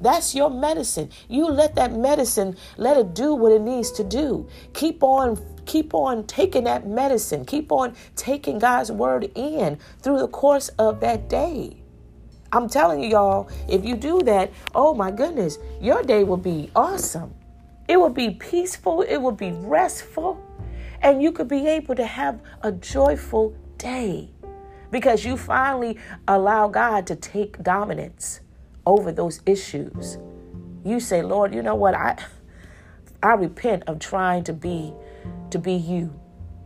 [0.00, 1.10] That's your medicine.
[1.28, 4.48] You let that medicine, let it do what it needs to do.
[4.72, 7.44] Keep on keep on taking that medicine.
[7.44, 11.76] Keep on taking God's word in through the course of that day.
[12.52, 16.70] I'm telling you y'all, if you do that, oh my goodness, your day will be
[16.74, 17.32] awesome.
[17.86, 20.40] It will be peaceful, it will be restful,
[21.02, 24.30] and you could be able to have a joyful day
[24.90, 28.40] because you finally allow God to take dominance
[28.86, 30.18] over those issues.
[30.84, 31.94] You say, Lord, you know what?
[31.94, 32.16] I
[33.22, 34.94] I repent of trying to be
[35.50, 36.18] to be you.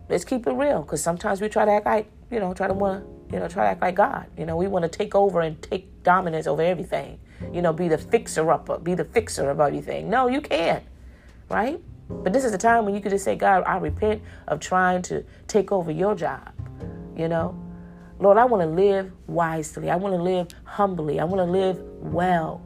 [0.09, 2.75] Let's keep it real, because sometimes we try to act like, you know, try to
[2.75, 4.27] want to, you know, try to act like God.
[4.37, 7.19] You know, we want to take over and take dominance over everything.
[7.53, 10.11] You know, be the fixer upper, be the fixer of everything.
[10.11, 10.85] No, you can't.
[11.49, 11.81] Right?
[12.09, 15.03] But this is the time when you can just say, God, I repent of trying
[15.03, 16.53] to take over your job.
[17.17, 17.59] You know,
[18.19, 19.91] Lord, I want to live wisely.
[19.91, 21.21] I want to live humbly.
[21.21, 22.63] I want to live well.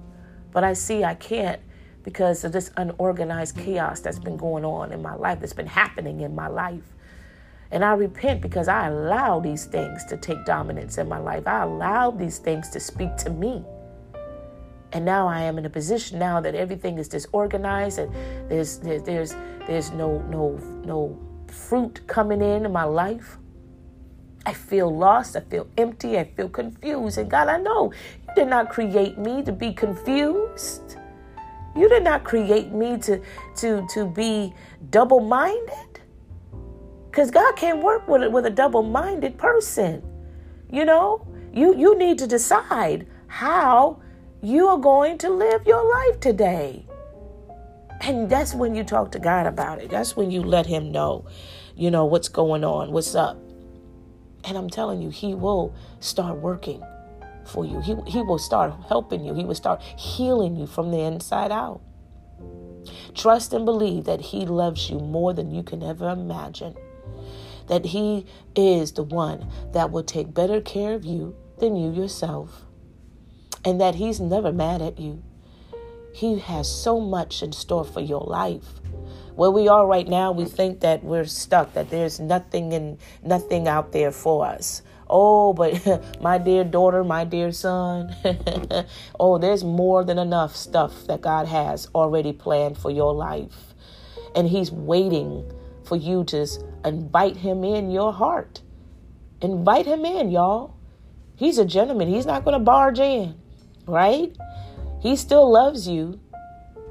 [0.53, 1.61] But I see I can't
[2.03, 6.21] because of this unorganized chaos that's been going on in my life, that's been happening
[6.21, 6.95] in my life.
[7.71, 11.47] And I repent because I allow these things to take dominance in my life.
[11.47, 13.63] I allow these things to speak to me.
[14.93, 18.15] And now I am in a position now that everything is disorganized and
[18.51, 19.35] there's there's there's,
[19.67, 23.37] there's no no no fruit coming in in my life.
[24.49, 25.37] I feel lost.
[25.37, 26.19] I feel empty.
[26.19, 27.19] I feel confused.
[27.19, 27.93] And God, I know
[28.27, 30.97] you did not create me to be confused.
[31.77, 33.21] You did not create me to,
[33.57, 34.55] to, to be
[34.89, 36.01] double minded.
[37.11, 40.03] Because God can't work with, with a double minded person.
[40.71, 44.01] You know, you, you need to decide how
[44.41, 46.87] you are going to live your life today.
[48.01, 49.91] And that's when you talk to God about it.
[49.91, 51.27] That's when you let Him know,
[51.77, 53.39] you know, what's going on, what's up.
[54.45, 56.83] And I'm telling you, He will start working
[57.45, 57.81] for you.
[57.81, 59.35] He, he will start helping you.
[59.35, 61.81] He will start healing you from the inside out.
[63.15, 66.77] Trust and believe that He loves you more than you can ever imagine.
[67.67, 72.65] That He is the one that will take better care of you than you yourself.
[73.65, 75.23] And that He's never mad at you.
[76.15, 78.81] He has so much in store for your life
[79.39, 83.69] where we are right now, we think that we're stuck, that there's nothing and nothing
[83.69, 84.83] out there for us.
[85.09, 85.81] Oh, but
[86.21, 88.13] my dear daughter, my dear son,
[89.21, 93.75] oh, there's more than enough stuff that God has already planned for your life.
[94.35, 95.49] And He's waiting
[95.85, 96.45] for you to
[96.85, 98.63] invite Him in your heart.
[99.41, 100.75] Invite Him in, y'all.
[101.37, 102.09] He's a gentleman.
[102.09, 103.37] He's not going to barge in.
[103.87, 104.37] right?
[105.01, 106.19] He still loves you,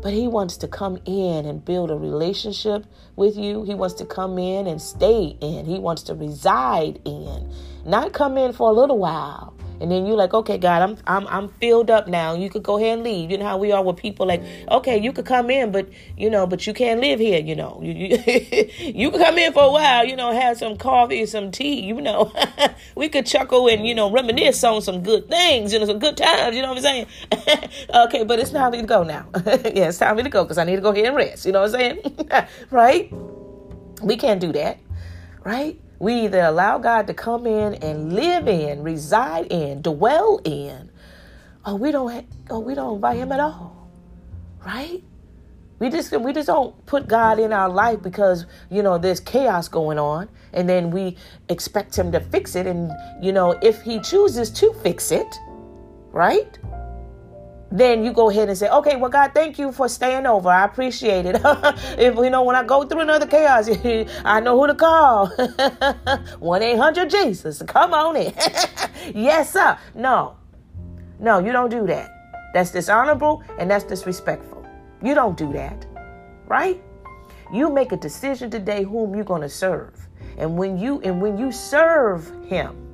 [0.08, 2.86] but he wants to come in and build a relationship
[3.18, 3.66] with you.
[3.66, 5.66] He wants to come in and stay in.
[5.66, 7.52] He wants to reside in,
[7.86, 11.28] not come in for a little while and then you're like, okay, God, I'm I'm
[11.28, 12.34] I'm filled up now.
[12.34, 13.32] You could go ahead and leave.
[13.32, 16.30] You know how we are with people like, okay, you could come in, but you
[16.30, 17.40] know, but you can't live here.
[17.40, 20.06] You know, you you, you could come in for a while.
[20.06, 21.82] You know, have some coffee, some tea.
[21.82, 22.32] You know,
[22.96, 25.74] we could chuckle and you know reminisce on some good things.
[25.74, 26.56] You know, some good times.
[26.56, 27.08] You know what I'm saying?
[27.96, 29.28] okay, but it's time for me to go now.
[29.36, 31.46] yeah, it's time for me to go because I need to go ahead and rest.
[31.46, 32.48] You know what I'm saying?
[32.72, 33.12] right?
[34.02, 34.80] We can't do that,
[35.44, 35.80] right?
[36.00, 40.92] We either allow God to come in and live in, reside in, dwell in,
[41.66, 43.90] or we don't or we don't invite him at all.
[44.66, 45.04] Right?
[45.80, 49.68] We just we just don't put God in our life because, you know, there's chaos
[49.68, 51.18] going on and then we
[51.50, 52.92] expect him to fix it and
[53.22, 55.36] you know, if he chooses to fix it,
[56.12, 56.58] right?
[57.72, 60.50] Then you go ahead and say, okay, well, God, thank you for staying over.
[60.50, 61.42] I appreciate it.
[61.98, 63.70] if you know, when I go through another chaos,
[64.26, 65.28] I know who to call.
[66.40, 67.62] 1 800 Jesus.
[67.68, 68.34] Come on in.
[69.14, 69.78] yes, sir.
[69.96, 70.38] No,
[71.20, 72.10] no, you don't do that.
[72.54, 74.66] That's dishonorable and that's disrespectful.
[75.04, 75.86] You don't do that,
[76.46, 76.82] right?
[77.52, 80.08] You make a decision today whom you're going to serve.
[80.38, 82.87] And when you and when you serve him,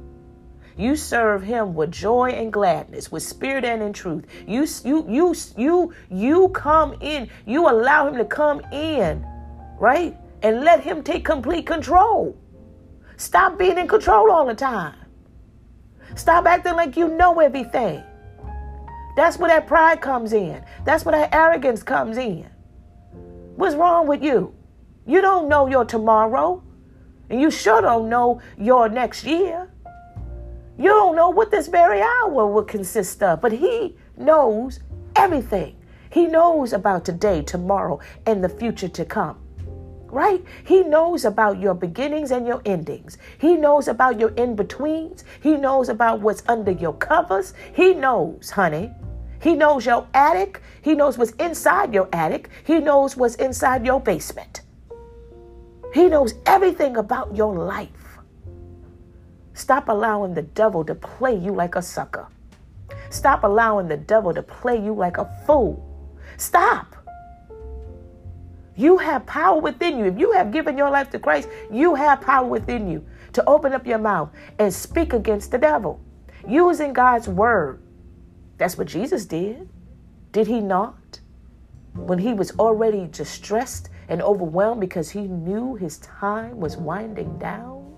[0.77, 4.25] you serve him with joy and gladness, with spirit and in truth.
[4.47, 7.29] You you you you you come in.
[7.45, 9.25] You allow him to come in,
[9.79, 10.17] right?
[10.41, 12.37] And let him take complete control.
[13.17, 14.95] Stop being in control all the time.
[16.15, 18.03] Stop acting like you know everything.
[19.15, 20.63] That's where that pride comes in.
[20.85, 22.49] That's where that arrogance comes in.
[23.55, 24.53] What's wrong with you?
[25.05, 26.63] You don't know your tomorrow.
[27.29, 29.72] And you sure don't know your next year.
[30.83, 34.81] You don't know what this very hour will consist of, but He knows
[35.15, 35.77] everything.
[36.09, 39.37] He knows about today, tomorrow, and the future to come.
[40.07, 40.43] Right?
[40.65, 43.17] He knows about your beginnings and your endings.
[43.37, 45.23] He knows about your in betweens.
[45.41, 47.53] He knows about what's under your covers.
[47.73, 48.91] He knows, honey.
[49.41, 50.61] He knows your attic.
[50.81, 52.49] He knows what's inside your attic.
[52.65, 54.63] He knows what's inside your basement.
[55.93, 58.02] He knows everything about your life.
[59.53, 62.27] Stop allowing the devil to play you like a sucker.
[63.09, 65.83] Stop allowing the devil to play you like a fool.
[66.37, 66.95] Stop.
[68.75, 70.05] You have power within you.
[70.05, 73.73] If you have given your life to Christ, you have power within you to open
[73.73, 76.01] up your mouth and speak against the devil
[76.47, 77.81] using God's word.
[78.57, 79.69] That's what Jesus did.
[80.31, 81.19] Did he not?
[81.93, 87.92] When he was already distressed and overwhelmed because he knew his time was winding down.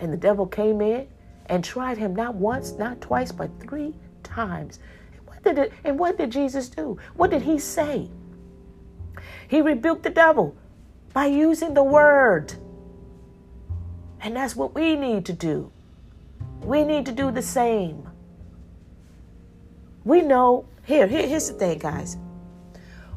[0.00, 1.08] And the devil came in
[1.46, 4.78] and tried him not once, not twice, but three times.
[5.12, 6.98] And what did, it, and what did Jesus do?
[7.14, 8.08] What did he say?
[9.48, 10.56] He rebuked the devil
[11.12, 12.54] by using the word.
[14.20, 15.72] And that's what we need to do.
[16.60, 18.08] We need to do the same.
[20.04, 22.16] We know, here, here here's the thing, guys.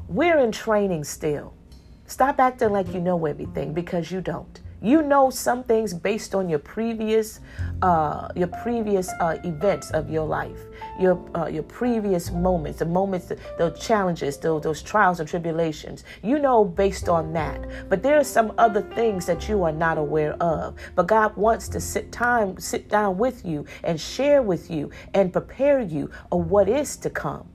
[0.08, 1.54] We're in training still.
[2.06, 4.60] Stop acting like you know everything because you don't.
[4.82, 7.40] You know some things based on your previous,
[7.84, 10.60] uh, your previous uh, events of your life,
[11.00, 16.04] your uh, your previous moments, the moments, the challenges, those, those trials and tribulations.
[16.24, 17.90] You know based on that.
[17.90, 20.76] But there are some other things that you are not aware of.
[20.96, 25.32] But God wants to sit time, sit down with you and share with you and
[25.32, 27.48] prepare you of what is to come.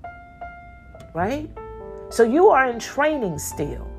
[1.13, 1.51] Right.
[2.09, 3.96] So you are in training still.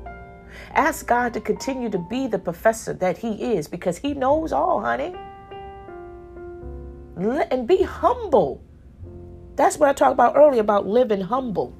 [0.74, 4.80] Ask God to continue to be the professor that He is because He knows all,
[4.80, 5.14] honey.
[7.50, 8.62] And be humble.
[9.56, 11.74] That's what I talked about earlier about living humble.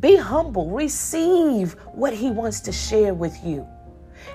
[0.00, 0.70] Be humble.
[0.70, 3.66] Receive what He wants to share with you.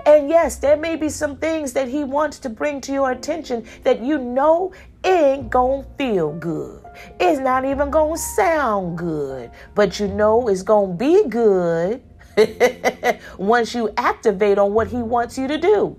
[0.06, 3.66] And yes, there may be some things that He wants to bring to your attention
[3.84, 6.82] that you know ain't gonna feel good.
[7.20, 12.02] It's not even gonna sound good, but you know it's gonna be good
[13.38, 15.98] once you activate on what he wants you to do.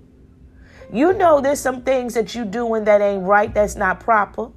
[0.91, 4.51] You know there's some things that you doing that ain't right, that's not proper.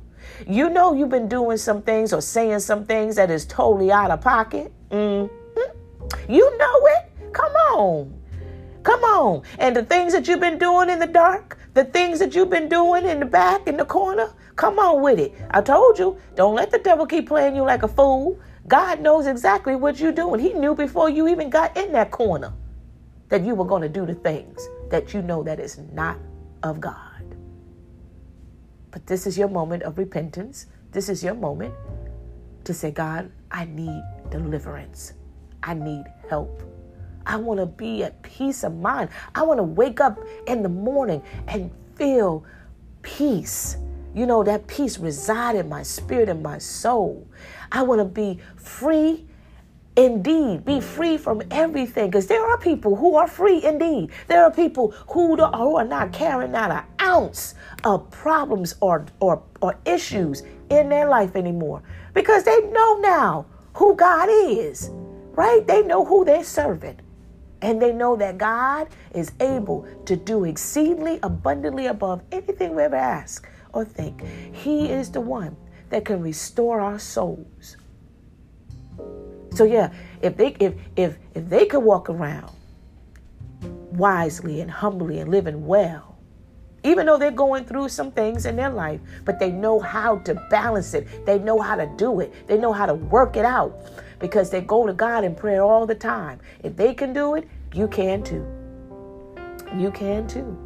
[0.46, 4.10] You know you've been doing some things or saying some things that is totally out
[4.10, 4.72] of pocket.
[4.90, 6.32] Mm-hmm.
[6.32, 7.32] You know it.
[7.32, 8.20] Come on.
[8.82, 9.42] Come on.
[9.58, 12.68] And the things that you've been doing in the dark, the things that you've been
[12.68, 15.34] doing in the back, in the corner, come on with it.
[15.50, 18.38] I told you, don't let the devil keep playing you like a fool.
[18.68, 20.40] God knows exactly what you're doing.
[20.40, 22.52] He knew before you even got in that corner
[23.30, 26.18] that you were going to do the things that you know that is not
[26.62, 27.36] of God.
[28.90, 30.66] But this is your moment of repentance.
[30.92, 31.74] This is your moment
[32.64, 35.14] to say, God, I need deliverance.
[35.62, 36.62] I need help.
[37.26, 39.10] I want to be at peace of mind.
[39.34, 42.44] I want to wake up in the morning and feel
[43.02, 43.76] peace.
[44.14, 47.26] You know, that peace reside in my spirit and my soul.
[47.72, 49.26] I want to be free
[49.98, 50.64] indeed.
[50.64, 50.82] Be mm.
[50.82, 52.10] free from everything.
[52.10, 54.10] Because there are people who are free indeed.
[54.28, 57.54] There are people who, who are not carrying out an ounce
[57.84, 61.82] of problems or, or, or issues in their life anymore.
[62.14, 64.90] Because they know now who God is,
[65.32, 65.66] right?
[65.66, 67.00] They know who they're serving.
[67.60, 72.94] And they know that God is able to do exceedingly abundantly above anything we ever
[72.94, 74.22] ask or think.
[74.52, 75.56] He is the one
[75.90, 77.76] that can restore our souls.
[79.54, 82.52] So yeah, if they if if if they could walk around
[83.92, 86.16] wisely and humbly and living well,
[86.84, 90.34] even though they're going through some things in their life, but they know how to
[90.50, 91.26] balance it.
[91.26, 92.46] They know how to do it.
[92.46, 93.76] They know how to work it out
[94.18, 96.40] because they go to God in prayer all the time.
[96.62, 98.46] If they can do it, you can too.
[99.76, 100.56] You can too.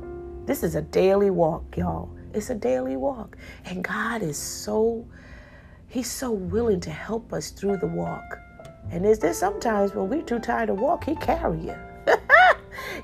[0.44, 2.14] This is a daily walk, y'all.
[2.34, 3.36] It's a daily walk.
[3.64, 5.06] And God is so,
[5.88, 8.38] He's so willing to help us through the walk.
[8.90, 11.76] And is there sometimes when we're too tired to walk, He carry you.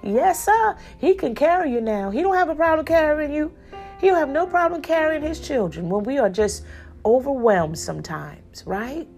[0.02, 0.76] yes, sir.
[0.98, 2.10] He can carry you now.
[2.10, 3.52] He don't have a problem carrying you.
[4.00, 6.64] He don't have no problem carrying his children when we are just
[7.04, 9.08] overwhelmed sometimes, right?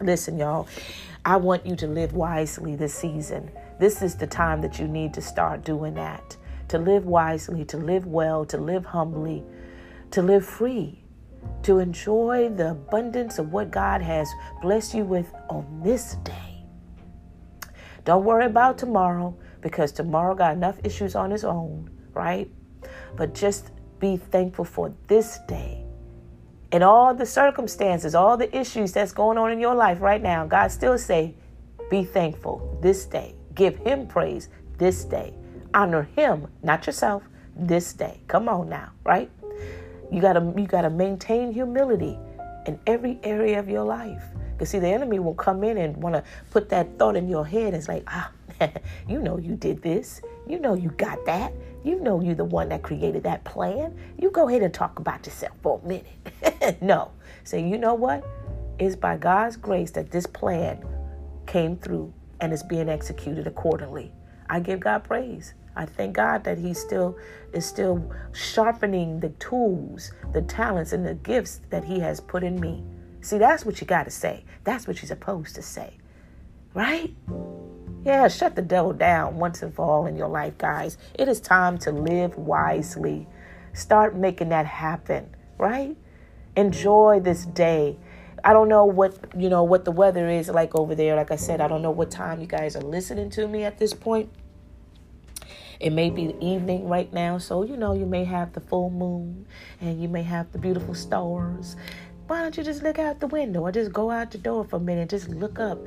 [0.00, 0.68] Listen, y'all,
[1.24, 3.50] I want you to live wisely this season.
[3.78, 6.36] This is the time that you need to start doing that.
[6.68, 9.44] To live wisely, to live well, to live humbly,
[10.10, 11.02] to live free,
[11.62, 14.28] to enjoy the abundance of what God has
[14.60, 16.64] blessed you with on this day.
[18.04, 22.50] Don't worry about tomorrow because tomorrow got enough issues on its own, right?
[23.16, 25.88] But just be thankful for this day
[26.70, 30.46] and all the circumstances, all the issues that's going on in your life right now,
[30.46, 31.34] God still say,
[31.90, 33.34] be thankful this day.
[33.54, 35.32] Give him praise this day.
[35.74, 37.22] Honor him, not yourself,
[37.56, 38.20] this day.
[38.28, 39.30] Come on now, right?
[40.10, 42.18] You gotta you gotta maintain humility
[42.66, 44.22] in every area of your life.
[44.52, 47.46] Because see, the enemy will come in and want to put that thought in your
[47.46, 47.74] head.
[47.74, 48.30] It's like, ah,
[49.08, 50.20] you know you did this.
[50.46, 51.52] You know you got that.
[51.84, 53.96] You know you're the one that created that plan.
[54.18, 56.82] You go ahead and talk about yourself for a minute.
[56.82, 57.12] no.
[57.44, 58.26] Say, you know what?
[58.78, 60.84] It's by God's grace that this plan
[61.46, 64.12] came through and is being executed accordingly.
[64.48, 65.54] I give God praise.
[65.76, 67.16] I thank God that He still
[67.52, 72.60] is still sharpening the tools, the talents, and the gifts that He has put in
[72.60, 72.82] me.
[73.20, 74.44] See, that's what you got to say.
[74.64, 75.94] That's what you're supposed to say.
[76.74, 77.14] Right?
[78.04, 80.98] Yeah, shut the devil down once and for all in your life, guys.
[81.14, 83.26] It is time to live wisely.
[83.72, 85.96] Start making that happen, right?
[86.56, 87.96] Enjoy this day.
[88.44, 91.16] I don't know what, you know, what the weather is like over there.
[91.16, 93.78] Like I said, I don't know what time you guys are listening to me at
[93.78, 94.30] this point.
[95.80, 98.90] It may be the evening right now, so you know you may have the full
[98.90, 99.46] moon
[99.80, 101.76] and you may have the beautiful stars
[102.28, 104.76] why don't you just look out the window or just go out the door for
[104.76, 105.78] a minute, just look up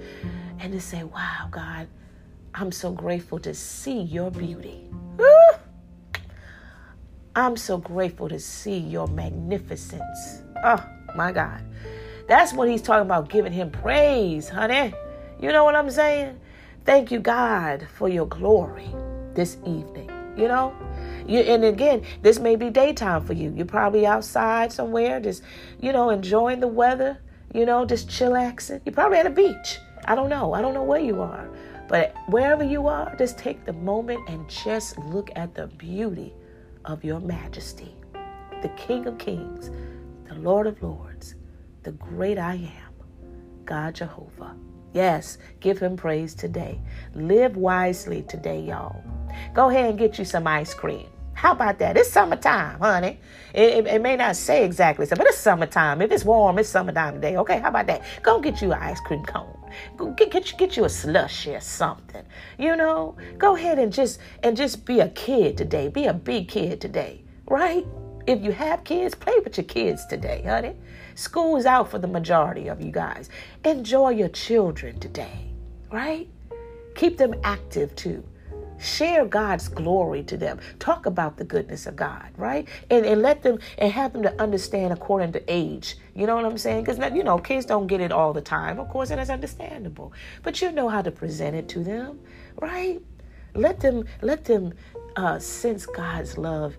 [0.59, 1.87] and just say, Wow, God,
[2.55, 4.89] I'm so grateful to see your beauty.
[7.35, 10.41] I'm so grateful to see your magnificence.
[10.65, 10.83] Oh,
[11.15, 11.63] my God.
[12.27, 14.93] That's what he's talking about, giving him praise, honey.
[15.39, 16.39] You know what I'm saying?
[16.85, 18.89] Thank you, God, for your glory
[19.35, 20.09] this evening.
[20.37, 20.73] You know?
[21.27, 23.53] You, and again, this may be daytime for you.
[23.55, 25.43] You're probably outside somewhere, just,
[25.79, 27.19] you know, enjoying the weather,
[27.53, 28.81] you know, just chillaxing.
[28.85, 29.79] You're probably at a beach.
[30.05, 30.53] I don't know.
[30.53, 31.49] I don't know where you are.
[31.87, 36.33] But wherever you are, just take the moment and just look at the beauty
[36.85, 37.93] of your majesty.
[38.61, 39.69] The King of Kings,
[40.27, 41.35] the Lord of Lords,
[41.83, 42.93] the great I am,
[43.65, 44.55] God Jehovah.
[44.93, 46.79] Yes, give him praise today.
[47.15, 49.01] Live wisely today, y'all.
[49.53, 51.07] Go ahead and get you some ice cream.
[51.33, 51.97] How about that?
[51.97, 53.19] It's summertime, honey.
[53.53, 56.01] It, it, it, may not say exactly so, but it's summertime.
[56.01, 57.37] If it's warm, it's summertime today.
[57.37, 58.03] Okay, how about that?
[58.21, 59.57] Go get you an ice cream cone.
[59.97, 62.23] Go get, get, get you a slush or something.
[62.59, 65.87] You know, go ahead and just and just be a kid today.
[65.87, 67.87] Be a big kid today, right?
[68.27, 70.75] If you have kids, play with your kids today, honey.
[71.15, 73.29] School is out for the majority of you guys.
[73.65, 75.51] Enjoy your children today,
[75.91, 76.27] right?
[76.95, 78.23] Keep them active too.
[78.79, 80.59] Share God's glory to them.
[80.79, 82.67] Talk about the goodness of God, right?
[82.89, 85.97] And, and let them and have them to understand according to age.
[86.15, 86.83] You know what I'm saying?
[86.83, 88.79] Because, you know, kids don't get it all the time.
[88.79, 90.13] Of course, and understandable.
[90.41, 92.19] But you know how to present it to them,
[92.59, 92.99] right?
[93.53, 94.73] Let them, let them
[95.15, 96.75] uh, sense God's love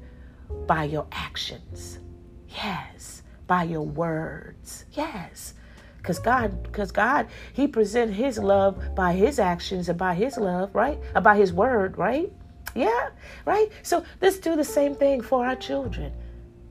[0.67, 2.01] by your actions.
[2.49, 3.12] Yes.
[3.53, 4.87] By your words.
[4.93, 5.53] Yes.
[5.99, 10.75] Because God, because God, He present His love by His actions and by His love,
[10.75, 10.99] right?
[11.15, 12.33] Uh, by His word, right?
[12.75, 13.11] Yeah,
[13.45, 13.69] right?
[13.83, 16.15] So let's do the same thing for our children.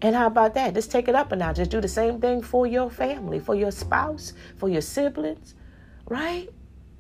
[0.02, 0.74] And how about that?
[0.74, 1.54] Just take it up and now.
[1.54, 5.54] Just do the same thing for your family, for your spouse, for your siblings,
[6.10, 6.50] right?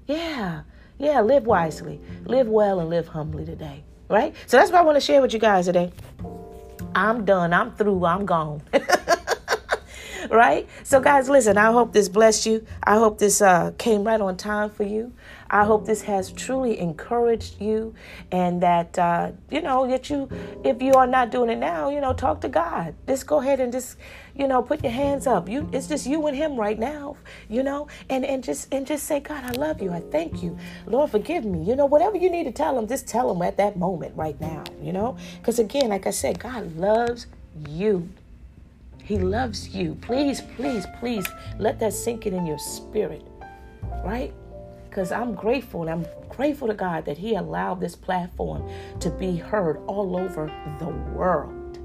[0.05, 0.61] Yeah,
[0.99, 4.35] yeah, live wisely, live well, and live humbly today, right?
[4.45, 5.91] So that's what I want to share with you guys today.
[6.93, 7.51] I'm done.
[7.51, 8.05] I'm through.
[8.05, 8.61] I'm gone.
[10.31, 10.67] right?
[10.83, 12.65] So, guys, listen, I hope this blessed you.
[12.83, 15.13] I hope this uh, came right on time for you.
[15.49, 17.93] I hope this has truly encouraged you
[18.31, 20.29] and that, uh, you know, that you,
[20.63, 22.95] if you are not doing it now, you know, talk to God.
[23.05, 23.97] Just go ahead and just,
[24.33, 25.49] you know, put your hands up.
[25.49, 27.17] You, it's just you and him right now,
[27.49, 29.91] you know, and, and just, and just say, God, I love you.
[29.91, 30.57] I thank you.
[30.87, 31.63] Lord, forgive me.
[31.63, 34.39] You know, whatever you need to tell him, just tell him at that moment right
[34.39, 37.27] now, you know, because again, like I said, God loves
[37.67, 38.07] you.
[39.11, 39.95] He loves you.
[39.95, 41.27] Please, please, please
[41.59, 43.27] let that sink in in your spirit,
[44.05, 44.33] right?
[44.85, 49.35] Because I'm grateful and I'm grateful to God that He allowed this platform to be
[49.35, 50.49] heard all over
[50.79, 51.77] the world.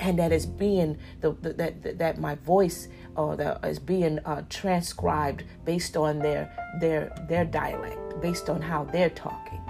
[0.00, 4.18] And that is being the, the that that my voice or uh, the, is being
[4.20, 6.50] uh, transcribed based on their
[6.80, 9.60] their their dialect, based on how they're talking.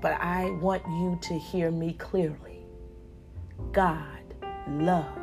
[0.00, 2.66] But I want you to hear me clearly.
[3.70, 4.34] God
[4.66, 5.19] loves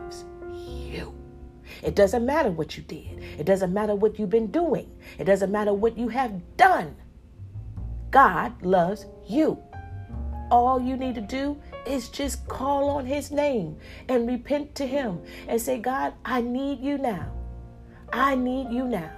[0.68, 1.13] you.
[1.84, 3.24] It doesn't matter what you did.
[3.39, 4.91] It doesn't matter what you've been doing.
[5.18, 6.95] It doesn't matter what you have done.
[8.11, 9.61] God loves you.
[10.49, 15.22] All you need to do is just call on his name and repent to him
[15.47, 17.32] and say, God, I need you now.
[18.13, 19.11] I need you now.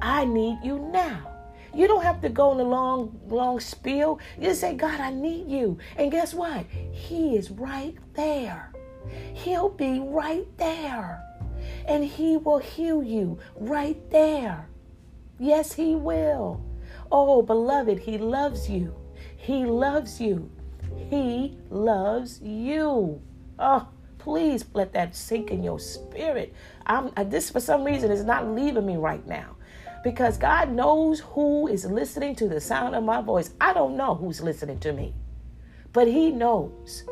[0.00, 1.28] I need you now.
[1.74, 4.20] You don't have to go on a long, long spiel.
[4.36, 5.78] You just say, God, I need you.
[5.96, 6.66] And guess what?
[6.92, 8.72] He is right there.
[9.34, 11.22] He'll be right there.
[11.86, 14.68] And He will heal you right there.
[15.38, 16.62] Yes, He will.
[17.10, 18.94] Oh, beloved, He loves you.
[19.36, 20.50] He loves you.
[21.10, 23.20] He loves you.
[23.58, 23.88] Oh,
[24.18, 26.54] please let that sink in your spirit.
[26.86, 29.56] I'm uh, this for some reason is not leaving me right now.
[30.04, 33.50] Because God knows who is listening to the sound of my voice.
[33.60, 35.14] I don't know who's listening to me.
[35.92, 37.04] But he knows.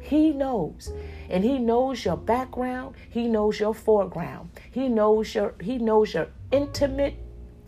[0.00, 0.92] He knows.
[1.30, 4.50] And he knows your background, he knows your foreground.
[4.70, 7.14] He knows your he knows your intimate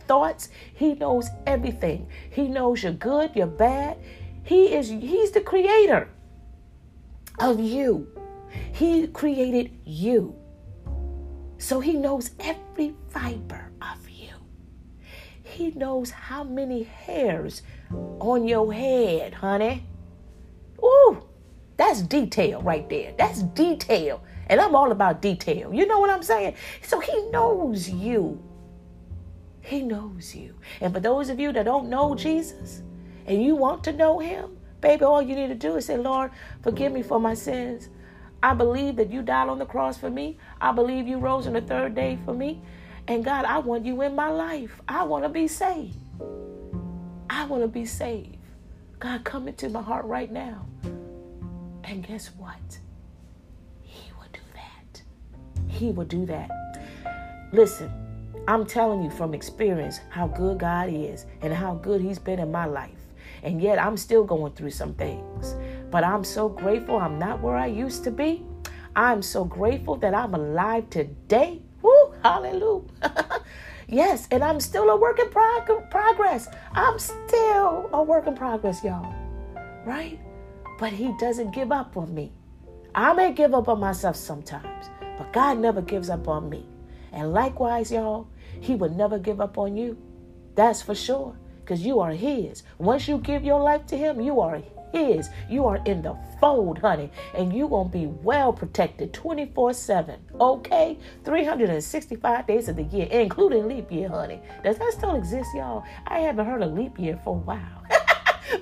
[0.01, 0.49] thoughts.
[0.73, 2.07] He knows everything.
[2.29, 3.97] He knows your good, your bad.
[4.43, 6.09] He is he's the creator
[7.39, 8.07] of you.
[8.73, 10.35] He created you.
[11.57, 14.33] So he knows every fiber of you.
[15.43, 17.61] He knows how many hairs
[18.19, 19.87] on your head, honey.
[20.83, 21.23] Ooh,
[21.77, 23.13] that's detail right there.
[23.17, 24.23] That's detail.
[24.47, 25.73] And I'm all about detail.
[25.73, 26.55] You know what I'm saying?
[26.81, 28.41] So he knows you.
[29.61, 30.55] He knows you.
[30.81, 32.81] And for those of you that don't know Jesus
[33.25, 36.31] and you want to know him, baby, all you need to do is say, Lord,
[36.61, 37.89] forgive me for my sins.
[38.43, 40.37] I believe that you died on the cross for me.
[40.59, 42.61] I believe you rose on the third day for me.
[43.07, 44.81] And God, I want you in my life.
[44.87, 45.95] I want to be saved.
[47.29, 48.37] I want to be saved.
[48.99, 50.65] God, come into my heart right now.
[51.83, 52.79] And guess what?
[53.81, 55.01] He will do that.
[55.67, 56.49] He will do that.
[57.51, 57.91] Listen,
[58.47, 62.51] I'm telling you from experience how good God is and how good He's been in
[62.51, 62.91] my life.
[63.43, 65.55] And yet I'm still going through some things.
[65.91, 68.45] But I'm so grateful I'm not where I used to be.
[68.95, 71.61] I'm so grateful that I'm alive today.
[71.81, 72.83] Woo, hallelujah.
[73.87, 76.47] yes, and I'm still a work in prog- progress.
[76.73, 79.13] I'm still a work in progress, y'all.
[79.85, 80.19] Right?
[80.79, 82.31] But He doesn't give up on me.
[82.95, 86.65] I may give up on myself sometimes, but God never gives up on me.
[87.11, 88.27] And likewise, y'all,
[88.59, 89.97] He will never give up on you.
[90.55, 92.63] That's for sure, because you are His.
[92.77, 94.61] Once you give your life to Him, you are
[94.91, 95.29] His.
[95.49, 100.19] You are in the fold, honey, and you going to be well protected 24 7.
[100.39, 100.99] Okay?
[101.25, 104.39] 365 days of the year, including leap year, honey.
[104.63, 105.83] Does that still exist, y'all?
[106.05, 107.83] I haven't heard of leap year for a while.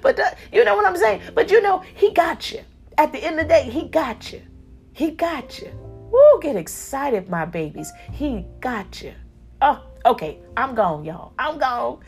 [0.01, 1.21] but uh, you know what I'm saying?
[1.33, 2.61] But you know, he got you.
[2.97, 4.41] At the end of the day, he got you.
[4.93, 5.71] He got you.
[6.11, 7.91] Woo, get excited, my babies.
[8.11, 9.13] He got you.
[9.61, 10.39] Oh, okay.
[10.57, 11.33] I'm gone, y'all.
[11.39, 11.99] I'm gone.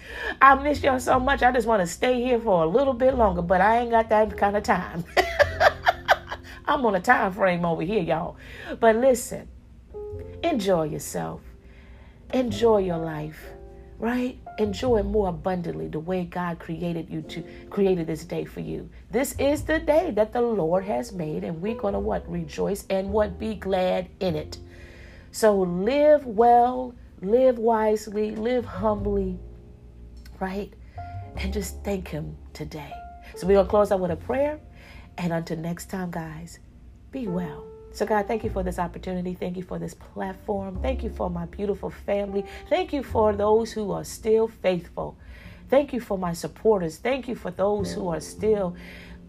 [0.42, 1.42] I miss y'all so much.
[1.42, 4.10] I just want to stay here for a little bit longer, but I ain't got
[4.10, 5.06] that kind of time.
[6.66, 8.38] I'm on a time frame over here, y'all.
[8.80, 9.48] But listen,
[10.44, 11.42] enjoy yourself.
[12.34, 13.54] Enjoy your life
[14.04, 14.38] right?
[14.60, 18.90] Enjoy more abundantly the way God created you to created this day for you.
[19.10, 23.12] This is the day that the Lord has made, and we're gonna what rejoice and
[23.12, 24.58] what be glad in it.
[25.32, 29.40] So live well, live wisely, live humbly,
[30.40, 30.72] right?
[31.38, 32.94] And just thank Him today.
[33.36, 34.60] So we're going to close out with a prayer.
[35.18, 36.60] And until next time, guys,
[37.12, 37.73] be well.
[37.94, 39.36] So, God, thank you for this opportunity.
[39.36, 40.80] Thank you for this platform.
[40.82, 42.44] Thank you for my beautiful family.
[42.68, 45.16] Thank you for those who are still faithful.
[45.70, 46.98] Thank you for my supporters.
[46.98, 48.76] Thank you for those who are still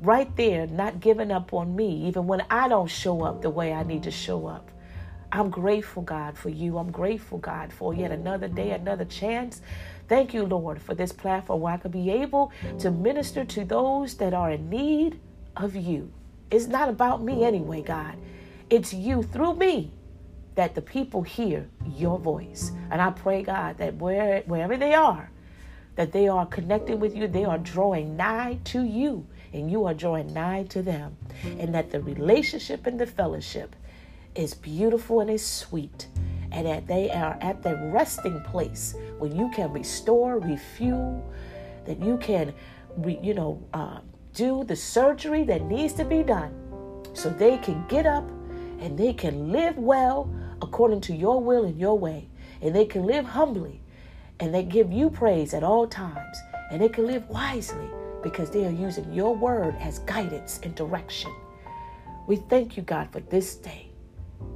[0.00, 3.74] right there, not giving up on me, even when I don't show up the way
[3.74, 4.70] I need to show up.
[5.30, 6.78] I'm grateful, God, for you.
[6.78, 9.60] I'm grateful, God, for yet another day, another chance.
[10.08, 14.14] Thank you, Lord, for this platform where I could be able to minister to those
[14.14, 15.20] that are in need
[15.56, 16.12] of you.
[16.50, 18.16] It's not about me anyway, God.
[18.70, 19.92] It's you through me
[20.54, 22.72] that the people hear your voice.
[22.90, 25.30] And I pray, God, that where, wherever they are,
[25.96, 29.94] that they are connected with you, they are drawing nigh to you, and you are
[29.94, 31.16] drawing nigh to them.
[31.58, 33.76] And that the relationship and the fellowship
[34.34, 36.08] is beautiful and is sweet.
[36.50, 41.32] And that they are at the resting place where you can restore, refuel,
[41.84, 42.54] that you can,
[43.04, 44.00] you know, uh,
[44.34, 46.52] do the surgery that needs to be done
[47.12, 48.28] so they can get up
[48.84, 50.30] and they can live well
[50.60, 52.28] according to your will and your way.
[52.60, 53.80] And they can live humbly
[54.40, 56.36] and they give you praise at all times.
[56.70, 57.88] And they can live wisely
[58.22, 61.32] because they are using your word as guidance and direction.
[62.26, 63.88] We thank you, God, for this day.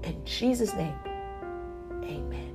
[0.02, 0.98] In Jesus' name,
[2.04, 2.47] amen.